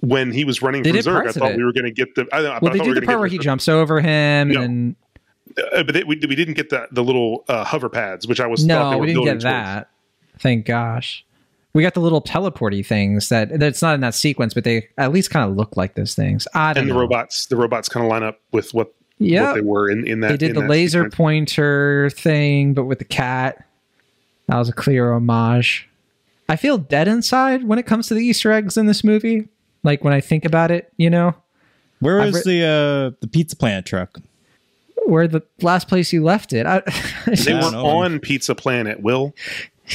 [0.00, 1.56] when he was running They from did I thought it.
[1.56, 2.26] we were going to get the.
[2.32, 4.00] I, I well, thought they do were the gonna part get where he jumps over
[4.00, 4.60] him, No.
[4.62, 4.96] and
[5.72, 8.46] Uh, but they, we, we didn't get the the little uh, hover pads, which I
[8.46, 9.44] was thought they no, were we didn't get towards.
[9.44, 9.90] that.
[10.38, 11.24] Thank gosh.
[11.72, 15.12] We got the little teleporty things that that's not in that sequence, but they at
[15.12, 16.46] least kind of look like those things.
[16.54, 17.00] I don't And the know.
[17.00, 20.20] robots, the robots kind of line up with what, Yeah, what they were in, in
[20.20, 20.28] that.
[20.28, 21.14] they did in the that laser sequence.
[21.14, 23.64] pointer thing, but with the cat.
[24.48, 25.88] That was a clear homage.
[26.48, 29.48] I feel dead inside when it comes to the Easter eggs in this movie.
[29.82, 31.34] Like when I think about it, you know,
[32.00, 34.18] Where I've was re- the uh, the Pizza Planet truck?
[35.06, 36.66] where the last place you left it.
[36.66, 36.80] I,
[37.26, 37.86] They were don't know.
[37.86, 39.00] on Pizza Planet.
[39.00, 39.34] Will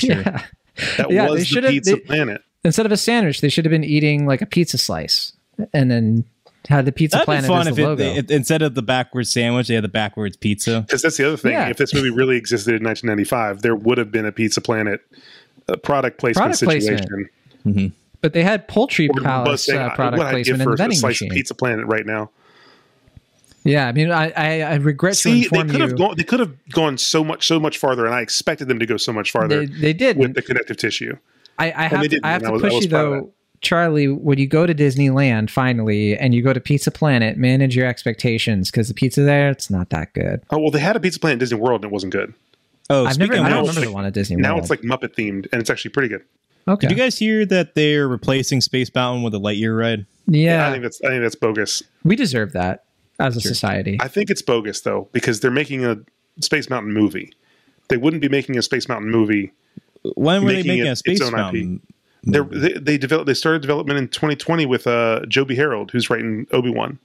[0.02, 0.22] yeah.
[0.98, 2.42] that Yeah, they was the should've- Pizza they- Planet?
[2.64, 5.34] Instead of a sandwich, they should have been eating like a pizza slice,
[5.74, 6.24] and then
[6.68, 8.04] had the pizza That'd planet be fun as if the it, logo.
[8.04, 10.82] it- instead of the backwards sandwich, they had the backwards pizza.
[10.82, 11.54] Because that's the other thing.
[11.54, 11.70] Yeah.
[11.70, 15.02] If this movie really existed in 1995, there would have been a Pizza Planet
[15.68, 17.00] uh, product placement Product placement.
[17.64, 17.94] situation.
[18.22, 20.64] but they had poultry Or palace Buzz saying, uh, product what I'd give placement in
[20.66, 21.32] for the a vending slice machine.
[21.32, 22.30] of Pizza Planet right now.
[23.64, 25.80] Yeah, I mean, I I, I regret See, to they could you.
[25.82, 26.16] have gone.
[26.18, 28.98] They could have gone so much, so much farther, and I expected them to go
[28.98, 30.18] so much farther they, they did.
[30.18, 31.16] with the connective tissue.
[31.60, 33.32] I, I have to, I have to was- push was you proud of though,
[33.62, 34.08] Charlie.
[34.08, 38.70] When you go to Disneyland finally, and you go to Pizza Planet, manage your expectations
[38.72, 40.42] because the pizza there it's not that good.
[40.50, 42.34] Oh well, they had a Pizza Planet at Disney World, and it wasn't good.
[42.90, 43.34] Oh, I've never.
[43.34, 44.44] speaking I of don't now which, it's remember like- the one at Disney World.
[44.44, 44.64] Now World.
[44.64, 46.24] it's like Muppet themed, and it's actually pretty good.
[46.68, 50.06] okay, did you guys hear that they're replacing Space Mountain with a Lightyear ride?
[50.28, 51.84] yeah, I think that's I think that's bogus.
[52.04, 52.84] we deserve that
[53.20, 53.98] as a society.
[54.02, 55.98] I think it's bogus though because they're making a
[56.42, 57.34] Space Mountain movie.
[57.90, 59.52] They wouldn't be making a Space Mountain movie.
[60.16, 61.82] When were they Making making it a Space Mountain?
[61.88, 61.96] IP.
[62.26, 62.60] Mountain?
[62.62, 66.48] They're, they they developed they started development in 2020 with uh Joby Harold, who's writing
[66.52, 67.00] Obi Wan.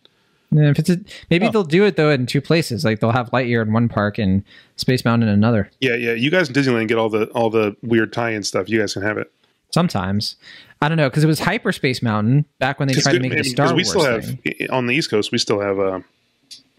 [0.53, 0.99] Yeah, if it's a,
[1.31, 1.51] maybe Oh.
[1.51, 2.85] they'll do it though in two places.
[2.85, 4.45] Like they'll have Lightyear in one park and
[4.77, 5.71] Space Mountain in another.
[5.81, 6.13] Yeah, yeah.
[6.13, 8.69] You guys in Disneyland get all the all the weird tie-in stuff.
[8.69, 9.33] You guys can have it.
[9.71, 10.37] Sometimes
[10.81, 13.41] I don't know because it was Hyperspace Mountain back when they tried to make it
[13.41, 14.55] a Star we Wars still have thing.
[14.71, 16.01] on the East Coast, we still have uh,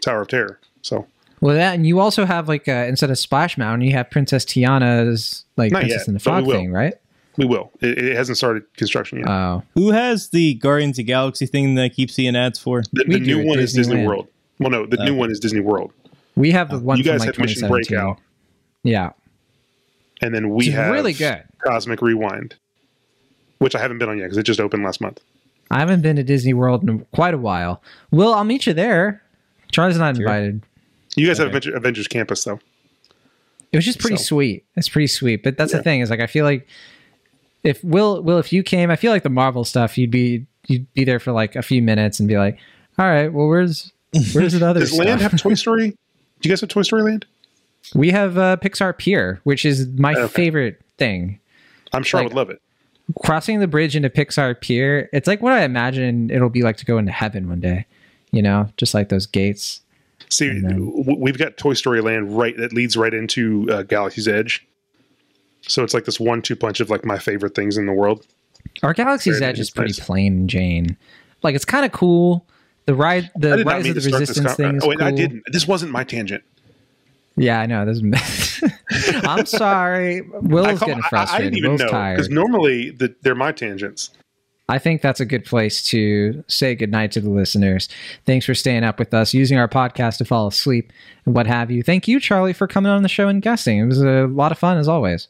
[0.00, 0.58] Tower of Terror.
[0.82, 1.06] So
[1.42, 4.44] Well, that and you also have like uh, instead of Splash Mountain, you have Princess
[4.46, 6.94] Tiana's like Not Princess yet, and the but Frog thing, right?
[7.38, 7.70] We will.
[7.80, 9.28] It, it hasn't started construction yet.
[9.28, 12.82] Oh, Who has the Guardians of the Galaxy thing that I keep seeing ads for?
[12.92, 14.06] the the new at one is Disney Disneyland.
[14.06, 14.28] World.
[14.58, 15.92] Well, no, the new one is Disney World.
[16.36, 18.18] we have the one you from guys like have Mission Breakout,
[18.82, 19.10] Yeah,
[20.20, 21.44] and then we Which have really good.
[21.64, 22.56] Cosmic Rewind,
[23.58, 25.20] which I haven't been on yet because it just opened last month.
[25.70, 27.82] I haven't been to Disney World in quite a while.
[28.10, 29.22] Will I'll meet you there.
[29.70, 30.62] Charlie's not invited.
[31.14, 31.56] You guys have Okay.
[31.58, 32.58] Adventure, Avengers Campus though.
[33.70, 34.64] It was just pretty So- sweet.
[34.76, 35.42] It's pretty sweet.
[35.42, 36.66] But that's the thing is like I feel like
[37.64, 40.92] if Will Will if you came, I feel like the Marvel stuff you'd be you'd
[40.94, 42.58] be there for like a few minutes and be like,
[42.98, 43.92] all right, well where's
[44.34, 45.06] where's the other Does stuff?
[45.06, 45.90] Land have Toy Story?
[46.40, 47.26] Do you guys have Toy Story Land?
[47.94, 50.28] we have uh, Pixar Pier, which is my Okay.
[50.28, 51.38] favorite thing.
[51.92, 52.60] I'm sure I would love it.
[53.24, 56.84] Crossing the bridge into Pixar Pier, it's like what I imagine it'll be like to
[56.84, 57.86] go into heaven one day.
[58.30, 59.80] You know, just like those gates.
[60.28, 64.66] See, then- we've got Toy Story Land right that leads right into uh, Galaxy's Edge.
[65.68, 68.26] So it's like this one-two punch of like my favorite things in the world.
[68.82, 70.96] Our Galaxy's Edge is pretty plain Jane.
[71.42, 72.46] Like it's kind of cool.
[72.86, 74.00] The ride, the Rise of the.
[74.00, 75.06] Resistance thing is oh, wait, cool.
[75.08, 75.42] I didn't.
[75.52, 76.42] This wasn't my tangent.
[77.36, 77.84] Yeah, I know.
[77.84, 78.72] This is-
[79.24, 80.22] I'm sorry.
[80.22, 81.52] Will's I, call- getting I- I, frustrated.
[81.52, 84.10] didn't even Will's know because normally the, they're my tangents.
[84.70, 87.88] I think that's a good place to say goodnight to the listeners.
[88.26, 90.92] Thanks for staying up with us, using our podcast to fall asleep
[91.24, 91.82] and what have you.
[91.82, 93.78] Thank you, Charlie, for coming on the show and guessing.
[93.78, 95.28] It was a lot of fun as always.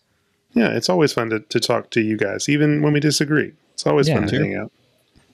[0.55, 3.53] Yeah, it's always fun to, to talk to you guys, even when we disagree.
[3.75, 4.16] It's always Yeah.
[4.20, 4.73] fun to hang out.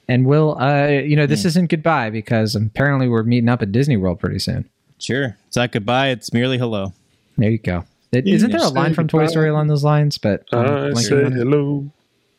[0.08, 3.96] And Will, uh, you know, this isn't goodbye because apparently we're meeting up at Disney
[3.96, 4.68] World pretty soon.
[4.98, 5.36] Sure.
[5.46, 6.08] It's not goodbye.
[6.08, 6.92] It's merely hello.
[7.38, 7.84] There you go.
[8.12, 9.26] It, You isn't there a line from Toy.
[9.26, 10.18] Story along those lines?
[10.18, 11.90] But I'm I say on hello.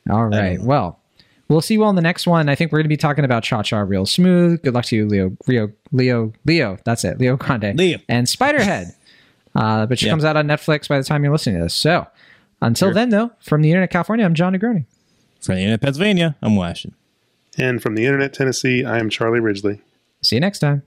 [0.10, 0.61] All right.
[0.61, 0.99] Well,
[1.49, 2.47] we'll see you all in the next one.
[2.49, 4.61] I think we're going to be talking about Cha Cha Real Smooth.
[4.64, 5.35] Good luck to you, Leo.
[5.47, 5.72] Leo.
[5.91, 6.31] Leo.
[6.45, 6.77] Leo.
[6.85, 7.18] That's it.
[7.19, 7.76] Leo Grande.
[7.77, 7.97] Leo.
[8.07, 8.93] And Spiderhead.
[9.56, 10.11] uh, but she Yeah.
[10.14, 11.73] comes out on Netflix by the time you're listening to this.
[11.73, 12.06] So
[12.67, 12.93] until Sure.
[12.93, 14.85] then, though, from the Internet California, I'm Jon Negroni.
[15.41, 16.95] From the Internet of Pennsylvania, I'm Will Ashton.
[17.57, 19.81] And from the Internet Tennessee, I am Charlie Ridgely.
[20.21, 20.83] See you next time.